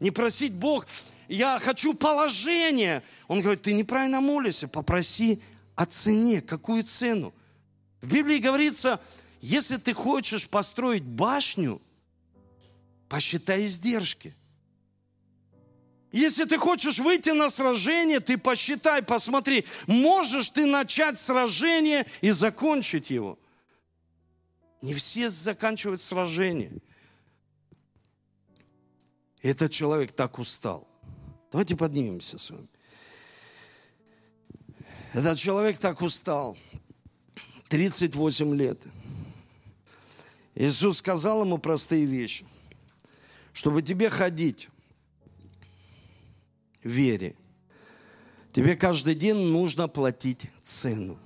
Не 0.00 0.10
просить 0.10 0.54
Бог, 0.54 0.86
я 1.28 1.58
хочу 1.58 1.92
положение. 1.92 3.02
Он 3.28 3.42
говорит, 3.42 3.62
ты 3.62 3.74
неправильно 3.74 4.22
молишься, 4.22 4.68
попроси 4.68 5.42
о 5.74 5.84
цене. 5.84 6.40
Какую 6.40 6.82
цену? 6.84 7.34
В 8.00 8.10
Библии 8.10 8.38
говорится, 8.38 9.00
если 9.42 9.76
ты 9.76 9.92
хочешь 9.92 10.48
построить 10.48 11.04
башню, 11.04 11.80
посчитай 13.10 13.66
издержки– 13.66 14.34
если 16.12 16.44
ты 16.44 16.58
хочешь 16.58 16.98
выйти 16.98 17.30
на 17.30 17.48
сражение, 17.48 18.20
ты 18.20 18.36
посчитай, 18.36 19.02
посмотри, 19.02 19.64
можешь 19.86 20.50
ты 20.50 20.66
начать 20.66 21.18
сражение 21.18 22.06
и 22.20 22.30
закончить 22.30 23.08
его. 23.08 23.38
Не 24.82 24.94
все 24.94 25.30
заканчивают 25.30 26.00
сражение. 26.00 26.72
Этот 29.40 29.72
человек 29.72 30.12
так 30.12 30.38
устал. 30.38 30.86
Давайте 31.50 31.76
поднимемся 31.76 32.38
с 32.38 32.50
вами. 32.50 32.68
Этот 35.14 35.38
человек 35.38 35.78
так 35.78 36.02
устал. 36.02 36.58
38 37.68 38.54
лет. 38.54 38.78
Иисус 40.54 40.98
сказал 40.98 41.42
ему 41.44 41.56
простые 41.56 42.04
вещи. 42.04 42.46
Чтобы 43.54 43.82
тебе 43.82 44.10
ходить, 44.10 44.68
вере. 46.82 47.34
Тебе 48.52 48.76
каждый 48.76 49.14
день 49.14 49.36
нужно 49.36 49.88
платить 49.88 50.50
цену. 50.62 51.18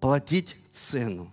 Платить 0.00 0.56
цену. 0.72 1.30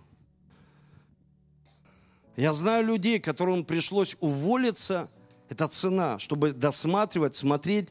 Я 2.36 2.52
знаю 2.52 2.84
людей, 2.86 3.20
которым 3.20 3.64
пришлось 3.64 4.16
уволиться. 4.20 5.08
Это 5.48 5.68
цена, 5.68 6.18
чтобы 6.18 6.52
досматривать, 6.52 7.36
смотреть, 7.36 7.88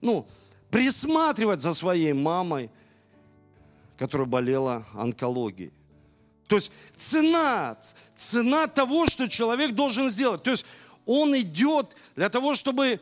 ну, 0.00 0.26
присматривать 0.70 1.60
за 1.60 1.74
своей 1.74 2.12
мамой, 2.12 2.70
которая 3.98 4.26
болела 4.26 4.86
онкологией. 4.94 5.72
То 6.48 6.56
есть 6.56 6.72
цена, 6.96 7.76
цена 8.14 8.66
того, 8.66 9.06
что 9.06 9.28
человек 9.28 9.72
должен 9.72 10.10
сделать. 10.10 10.42
То 10.42 10.50
есть 10.50 10.64
он 11.06 11.36
идет 11.36 11.96
для 12.14 12.28
того, 12.28 12.54
чтобы 12.54 13.00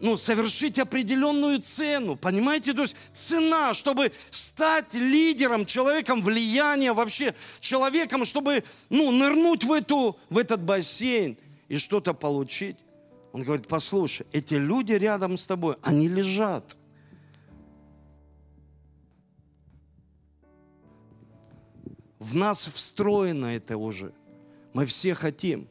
ну, 0.00 0.16
совершить 0.16 0.78
определенную 0.78 1.60
цену. 1.60 2.16
Понимаете? 2.16 2.72
То 2.72 2.82
есть 2.82 2.96
цена, 3.12 3.74
чтобы 3.74 4.12
стать 4.30 4.92
лидером, 4.94 5.66
человеком 5.66 6.22
влияния, 6.22 6.92
вообще 6.92 7.34
человеком, 7.60 8.24
чтобы 8.24 8.64
ну, 8.90 9.10
нырнуть 9.10 9.64
в, 9.64 9.72
эту, 9.72 10.18
в 10.30 10.38
этот 10.38 10.62
бассейн 10.62 11.36
и 11.68 11.78
что-то 11.78 12.12
получить. 12.14 12.76
Он 13.32 13.42
говорит, 13.42 13.66
послушай, 13.66 14.26
эти 14.32 14.54
люди 14.54 14.92
рядом 14.92 15.36
с 15.36 15.46
тобой, 15.46 15.76
они 15.82 16.08
лежат. 16.08 16.76
В 22.18 22.34
нас 22.34 22.68
встроено 22.68 23.46
это 23.46 23.76
уже. 23.76 24.12
Мы 24.72 24.86
все 24.86 25.14
хотим. 25.14 25.68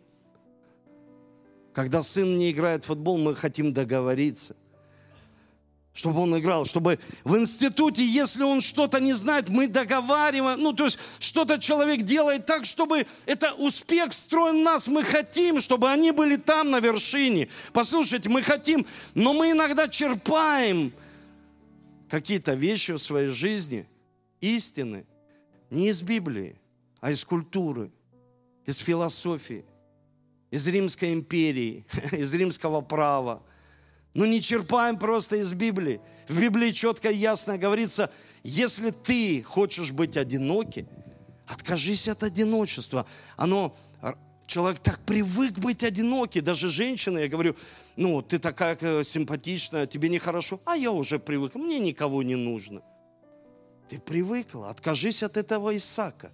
Когда 1.73 2.03
сын 2.03 2.37
не 2.37 2.51
играет 2.51 2.83
в 2.83 2.87
футбол, 2.87 3.17
мы 3.17 3.35
хотим 3.35 3.73
договориться. 3.73 4.55
чтобы 5.95 6.21
он 6.21 6.37
играл, 6.39 6.65
чтобы 6.65 6.97
в 7.23 7.37
институте, 7.37 8.03
если 8.03 8.41
он 8.41 8.61
что-то 8.61 8.99
не 8.99 9.13
знает, 9.13 9.49
мы 9.49 9.67
договариваем, 9.67 10.59
ну, 10.59 10.73
то 10.73 10.85
есть 10.85 10.97
что-то 11.19 11.59
человек 11.59 12.01
делает 12.01 12.47
так, 12.47 12.65
чтобы 12.65 13.05
это 13.27 13.53
успех 13.53 14.09
встроен 14.09 14.61
в 14.61 14.63
нас, 14.63 14.87
мы 14.87 15.03
хотим, 15.03 15.61
чтобы 15.61 15.91
они 15.91 16.11
были 16.11 16.37
там 16.37 16.71
на 16.71 16.79
вершине. 16.79 17.47
Послушайте, 17.73 18.27
мы 18.27 18.41
хотим, 18.41 18.87
но 19.13 19.33
мы 19.33 19.51
иногда 19.51 19.87
черпаем 19.87 20.91
какие-то 22.09 22.55
вещи 22.55 22.93
в 22.93 22.97
своей 22.97 23.27
жизни, 23.27 23.87
истины, 24.41 25.05
не 25.69 25.89
из 25.89 26.01
Библии, 26.01 26.55
а 27.01 27.11
из 27.11 27.23
культуры, 27.23 27.91
из 28.65 28.77
философии, 28.77 29.63
из 30.53 30.67
Римской 30.67 31.13
империи, 31.13 31.85
из 32.11 32.33
римского 32.33 32.81
права– 32.81 33.41
ну 34.13 34.25
не 34.25 34.41
черпаем 34.41 34.97
просто 34.97 35.37
из 35.37 35.53
Библии. 35.53 35.99
В 36.27 36.39
Библии 36.39 36.71
четко 36.71 37.09
и 37.09 37.17
ясно 37.17 37.57
говорится, 37.57 38.11
если 38.43 38.91
ты 38.91 39.41
хочешь 39.41 39.91
быть 39.91 40.17
одинокий, 40.17 40.85
откажись 41.47 42.07
от 42.07 42.23
одиночества. 42.23 43.05
Оно, 43.37 43.75
человек 44.45 44.79
так 44.79 44.99
привык 44.99 45.57
быть 45.57 45.83
одинокий, 45.83 46.41
даже 46.41 46.69
женщина, 46.69 47.17
я 47.17 47.27
говорю, 47.27 47.55
ну, 47.95 48.21
ты 48.21 48.39
такая 48.39 48.77
э, 48.79 49.03
симпатичная, 49.03 49.87
тебе 49.87 50.09
нехорошо, 50.09 50.59
а 50.65 50.75
я 50.75 50.91
уже 50.91 51.19
привык, 51.19 51.55
мне 51.55 51.79
никого 51.79 52.23
не 52.23 52.35
нужно. 52.35 52.81
Ты 53.89 53.99
привыкла, 53.99 54.69
откажись 54.69 55.23
от 55.23 55.37
этого 55.37 55.75
Исака. 55.75 56.31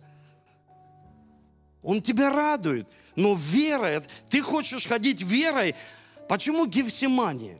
Он 1.81 2.01
тебя 2.01 2.29
радует, 2.29 2.87
но 3.19 3.35
вера, 3.35 4.01
ты 4.29 4.41
хочешь 4.41 4.87
ходить 4.87 5.21
верой, 5.23 5.75
почему 6.29 6.65
Гефсимания? 6.65 7.57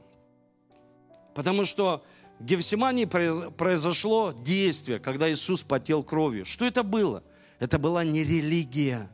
Потому 1.36 1.66
что 1.66 2.02
в 2.40 2.46
Гефсимании 2.46 3.04
произошло 3.04 4.32
действие, 4.32 5.00
когда 5.00 5.30
Иисус 5.30 5.62
потел 5.62 6.02
кровью. 6.02 6.46
Что 6.46 6.66
это 6.66 6.82
было? 6.82 7.24
Это 7.60 7.78
была 7.78 8.06
не 8.06 8.24
религия. 8.24 9.10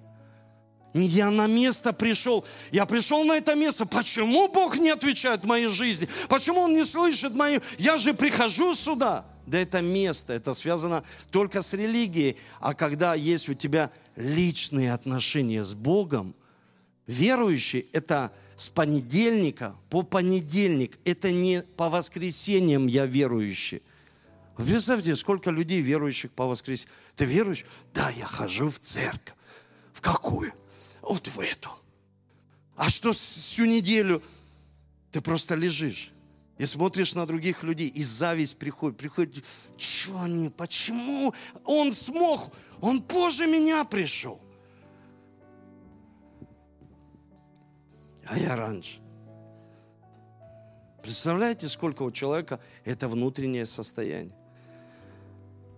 Не 0.93 1.07
я 1.07 1.31
на 1.31 1.47
место 1.47 1.93
пришел. 1.93 2.45
Я 2.71 2.85
пришел 2.85 3.23
на 3.23 3.33
это 3.33 3.55
место. 3.55 3.87
Почему 3.87 4.47
Бог 4.47 4.77
не 4.77 4.91
отвечает 4.91 5.41
в 5.41 5.47
моей 5.47 5.67
жизни? 5.67 6.07
Почему 6.29 6.61
Он 6.61 6.73
не 6.73 6.85
слышит 6.85 7.33
мою... 7.33 7.59
Я 7.79 7.97
же 7.97 8.13
прихожу 8.13 8.75
сюда. 8.75 9.25
Да 9.47 9.59
это 9.59 9.81
место, 9.81 10.33
это 10.33 10.53
связано 10.53 11.03
только 11.31 11.63
с 11.63 11.73
религией. 11.73 12.37
А 12.59 12.75
когда 12.75 13.15
есть 13.15 13.49
у 13.49 13.55
тебя 13.55 13.91
личные 14.15 14.93
отношения 14.93 15.63
с 15.63 15.73
Богом, 15.73 16.35
верующий– 17.07 17.87
это 17.93 18.31
с 18.55 18.69
понедельника 18.69 19.75
по 19.89 20.01
понедельник. 20.01 20.97
Это 21.03 21.31
не 21.31 21.61
по 21.75 21.89
воскресеньям 21.89 22.87
я 22.87 23.05
верующий. 23.05 23.81
Вы 24.57 24.71
представьте, 24.71 25.15
сколько 25.15 25.51
людей 25.51 25.81
верующих 25.81 26.31
по 26.31 26.47
воскресеньям. 26.47 26.95
Ты 27.15 27.25
веруешь? 27.25 27.65
Да, 27.93 28.09
я 28.11 28.25
хожу 28.25 28.69
в 28.69 28.79
церковь. 28.79 29.35
В 29.91 30.01
какую? 30.01 30.53
Вот 31.01 31.27
в 31.27 31.39
эту. 31.39 31.69
А 32.75 32.89
что 32.89 33.13
всю 33.13 33.65
неделю? 33.65 34.21
Ты 35.11 35.21
просто 35.21 35.55
лежишь 35.55 36.11
и 36.57 36.65
смотришь 36.65 37.15
на 37.15 37.25
других 37.25 37.63
людей, 37.63 37.89
и 37.89 38.03
зависть 38.03 38.57
приходит. 38.57 38.97
Приходит, 38.97 39.43
что 39.77 40.19
они, 40.21 40.49
почему 40.49 41.33
он 41.63 41.91
смог? 41.91 42.51
Он 42.81 43.01
позже 43.01 43.47
меня 43.47 43.83
пришел. 43.83 44.39
а 48.25 48.37
я 48.37 48.55
раньше. 48.55 48.99
Представляете, 51.01 51.69
сколько 51.69 52.01
у 52.03 52.11
человека 52.11 52.59
это 52.83 53.07
внутреннее 53.07 53.65
состояние? 53.65 54.35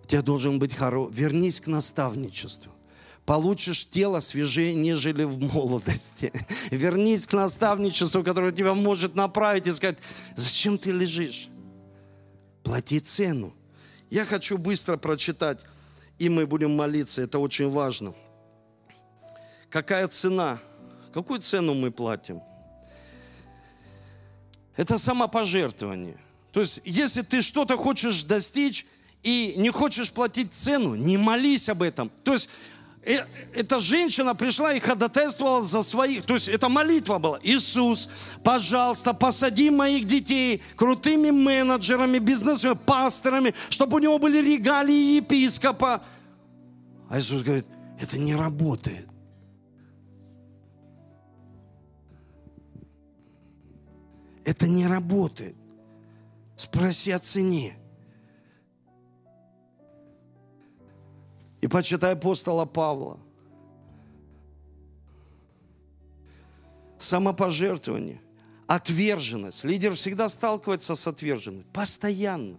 У 0.04 0.08
тебя 0.08 0.22
должен 0.22 0.58
быть 0.58 0.74
хоро... 0.74 1.10
Вернись 1.10 1.60
к 1.60 1.68
наставничеству. 1.68 2.72
Получишь 3.28 3.88
тело 3.88 4.20
свежее, 4.20 4.74
нежели 4.74 5.24
в 5.24 5.40
молодости. 5.54 6.34
Вернись 6.72 7.28
к 7.28 7.34
наставничеству, 7.34 8.24
которое 8.24 8.52
тебя 8.52 8.74
может 8.74 9.14
направить 9.14 9.68
и 9.68 9.72
сказать, 9.72 10.00
зачем 10.36 10.80
ты 10.80 10.92
лежишь? 10.92 11.50
Плати 12.64 13.00
цену. 13.00 13.54
Я 14.10 14.26
хочу 14.26 14.58
быстро 14.58 14.98
прочитать, 14.98 15.60
и 16.18 16.28
мы 16.28 16.48
будем 16.48 16.76
молиться, 16.76 17.22
это 17.22 17.38
очень 17.38 17.70
важно. 17.70 18.16
Какая 19.70 20.08
цена– 20.08 20.60
Какую 21.18 21.40
цену 21.40 21.74
мы 21.74 21.90
платим? 21.90 22.44
Это 24.76 25.00
самопожертвование. 25.00 26.16
То 26.52 26.60
есть, 26.60 26.80
если 26.86 27.24
ты 27.24 27.42
что-то 27.42 27.76
хочешь 27.76 28.22
достичь 28.22 28.86
и 29.24 29.56
не 29.58 29.72
хочешь 29.72 30.12
платить 30.12 30.54
цену, 30.54 30.94
не 30.94 31.18
молись 31.18 31.70
об 31.70 31.82
этом. 31.82 32.12
То 32.24 32.34
есть, 32.34 32.50
эта 33.54 33.80
женщина 33.80 34.36
пришла 34.36 34.74
и 34.74 34.80
ходатайствовала 34.80 35.62
за 35.62 35.82
своих, 35.82 36.24
то 36.24 36.34
есть 36.34 36.50
это 36.50 36.68
молитва 36.68 37.20
была. 37.20 37.40
Иисус, 37.42 38.10
пожалуйста, 38.44 39.14
посади 39.14 39.70
моих 39.70 40.06
детей 40.06 40.62
крутыми 40.76 41.32
менеджерами, 41.32 42.20
бизнесменами, 42.20 42.78
пасторами, 42.86 43.54
чтобы 43.70 43.96
у 43.96 44.00
него 44.00 44.20
были 44.20 44.42
регалии 44.42 45.18
епископа. 45.18 46.04
А 47.10 47.20
Иисус 47.20 47.44
говорит, 47.44 47.66
это 48.00 48.18
не 48.18 48.36
работает. 48.36 49.08
Это 54.44 54.68
не 54.68 54.86
работает. 54.86 55.56
Спроси 56.58 57.12
о 57.12 57.20
цене. 57.20 57.78
И 61.62 61.68
почитай 61.68 62.14
апостола 62.14 62.66
Павла. 62.66 63.20
Самопожертвование, 66.98 68.22
отверженность. 68.68 69.64
Лидер 69.64 69.94
всегда 69.96 70.30
сталкивается 70.30 70.96
с 70.96 71.08
отверженностью. 71.08 71.72
Постоянно. 71.74 72.58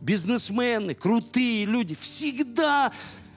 Бизнесмены, 0.00 0.94
крутые 0.94 1.64
люди, 1.64 1.94
всегда. 1.94 2.92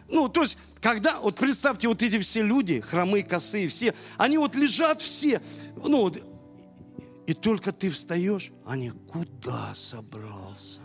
Ну, 0.08 0.30
то 0.30 0.41
есть, 0.41 0.58
когда, 0.82 1.20
вот 1.20 1.36
представьте, 1.36 1.88
вот 1.88 2.01
эти 2.01 2.20
все 2.20 2.41
люди, 2.41 2.80
хромые, 2.80 3.24
косые, 3.24 3.68
все, 3.68 3.93
они 4.18 4.38
вот 4.38 4.56
лежат 4.56 5.01
все, 5.01 5.41
ну, 5.76 6.12
и 7.26 7.34
только 7.34 7.72
ты 7.72 7.89
встаешь, 7.89 8.51
они 8.66 8.91
куда 8.91 9.74
собрался? 9.74 10.82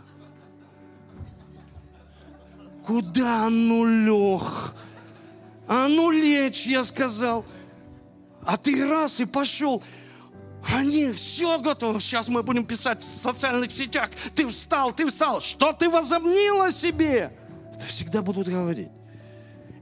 Куда 2.91 3.49
ну 3.49 3.85
лег? 3.85 4.75
А 5.65 5.87
ну 5.87 6.11
лечь, 6.11 6.67
я 6.67 6.83
сказал. 6.83 7.45
А 8.43 8.57
ты 8.57 8.85
раз 8.85 9.21
и 9.21 9.25
пошел. 9.25 9.81
Они 10.75 11.13
все 11.13 11.57
готовы. 11.59 12.01
Сейчас 12.01 12.27
мы 12.27 12.43
будем 12.43 12.65
писать 12.65 13.01
в 13.01 13.05
социальных 13.05 13.71
сетях. 13.71 14.09
Ты 14.35 14.45
встал, 14.45 14.91
ты 14.91 15.07
встал. 15.07 15.39
Что 15.39 15.71
ты 15.71 15.89
возомнила 15.89 16.69
себе? 16.69 17.31
Это 17.73 17.85
всегда 17.85 18.21
будут 18.21 18.49
говорить. 18.49 18.89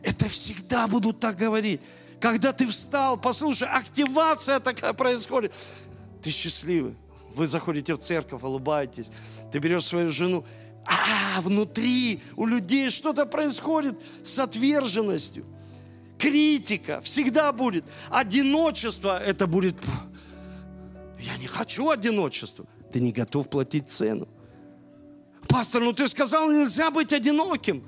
Это 0.03 0.29
всегда 0.29 0.85
будут 0.85 1.19
так 1.19 1.35
говорить. 1.35 1.81
Когда 2.19 2.53
ты 2.53 2.67
встал, 2.67 3.17
послушай, 3.17 3.69
активация 3.69 4.59
такая 4.59 4.93
происходит. 4.93 5.51
Ты 6.21 6.29
счастливый. 6.29 6.95
Вы 7.33 7.47
заходите 7.47 7.95
в 7.95 7.97
церковь, 7.97 8.43
улыбаетесь. 8.43 9.09
Ты 9.51 9.57
берешь 9.57 9.85
свою 9.85 10.11
жену. 10.11 10.45
А, 10.89 11.41
внутри 11.41 12.19
у 12.35 12.45
людей 12.45 12.89
что-то 12.89 13.25
происходит 13.25 13.97
с 14.23 14.39
отверженностью. 14.39 15.45
Критика 16.17 16.99
всегда 17.01 17.53
будет. 17.53 17.85
Одиночество 18.09 19.21
это 19.21 19.47
будет... 19.47 19.75
Я 21.19 21.37
не 21.37 21.47
хочу 21.47 21.89
одиночества. 21.89 22.65
Ты 22.91 22.99
не 22.99 23.11
готов 23.11 23.49
платить 23.49 23.89
цену. 23.89 24.27
Пастор, 25.47 25.83
ну 25.83 25.93
ты 25.93 26.07
сказал, 26.07 26.51
нельзя 26.51 26.91
быть 26.91 27.13
одиноким. 27.13 27.83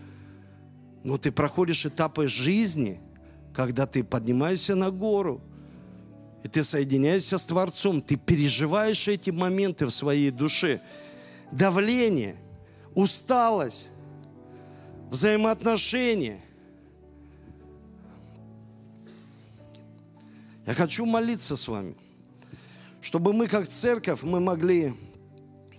Но 1.04 1.18
ты 1.18 1.32
проходишь 1.32 1.86
этапы 1.86 2.28
жизни, 2.28 3.00
когда 3.54 3.88
ты 3.88 4.04
поднимаешься 4.04 4.76
на 4.76 4.92
гору– 4.92 5.42
и 6.44 6.48
ты 6.48 6.64
соединяешься 6.64 7.38
с 7.38 7.46
Творцом, 7.46 8.02
ты 8.02 8.16
переживаешь 8.16 9.08
эти 9.08 9.30
моменты 9.30 9.86
в 9.86 9.92
своей 9.92 10.32
душе. 10.32 10.82
Давление, 11.52 12.36
усталость, 12.96 13.92
взаимоотношения. 15.10 16.40
Я 20.66 20.74
хочу 20.74 21.06
молиться 21.06 21.58
с 21.58 21.68
вами, 21.68 21.96
чтобы 23.02 23.34
мы 23.34 23.48
как 23.48 23.68
церковь, 23.68 24.24
мы 24.24 24.40
могли 24.40 24.94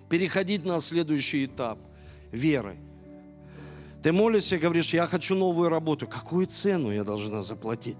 переходить 0.09 0.65
на 0.65 0.81
следующий 0.81 1.47
этап 1.47 1.79
веры. 2.33 2.77
Ты 4.03 4.13
молишься 4.13 4.57
и 4.57 4.59
говоришь, 4.59 4.93
я 4.93 5.07
хочу 5.07 5.37
новую 5.37 5.69
работу. 5.69 6.09
Какую 6.09 6.47
цену 6.47 6.91
я 6.91 7.05
должна 7.05 7.43
заплатить? 7.43 7.97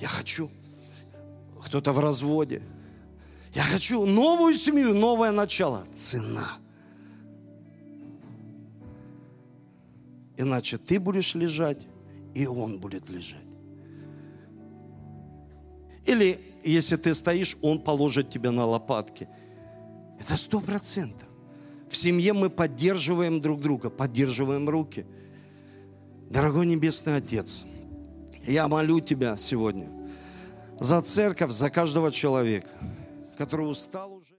Я 0.00 0.08
хочу. 0.08 0.50
Кто-то 1.62 1.92
в 1.92 2.00
разводе. 2.00 2.62
Я 3.52 3.62
хочу 3.62 4.04
новую 4.06 4.54
семью, 4.54 4.94
новое 4.94 5.32
начало. 5.32 5.84
Цена. 5.92 6.58
Иначе 10.36 10.78
ты 10.78 11.00
будешь 11.00 11.34
лежать, 11.34 11.86
и 12.34 12.46
он 12.46 12.78
будет 12.78 13.10
лежать. 13.10 13.44
Или 16.06 16.38
если 16.64 16.96
ты 16.96 17.14
стоишь, 17.14 17.56
он 17.60 17.80
положит 17.80 18.30
тебя 18.30 18.50
на 18.50 18.64
лопатки. 18.64 19.28
Это 20.18 20.36
сто 20.36 20.60
процентов. 20.60 21.28
В 21.88 21.96
семье 21.96 22.32
мы 22.32 22.50
поддерживаем 22.50 23.40
друг 23.40 23.60
друга, 23.60 23.90
поддерживаем 23.90 24.68
руки. 24.68 25.04
Дорогой 26.30 26.66
Небесный 26.66 27.16
Отец, 27.16 27.66
я 28.46 28.68
молю 28.68 29.00
Тебя 29.00 29.36
сегодня 29.36 29.88
за 30.78 31.02
церковь, 31.02 31.50
за 31.50 31.68
каждого 31.68 32.10
человека, 32.10 32.70
который 33.40 33.70
устал 33.70 34.12
уже. 34.12 34.29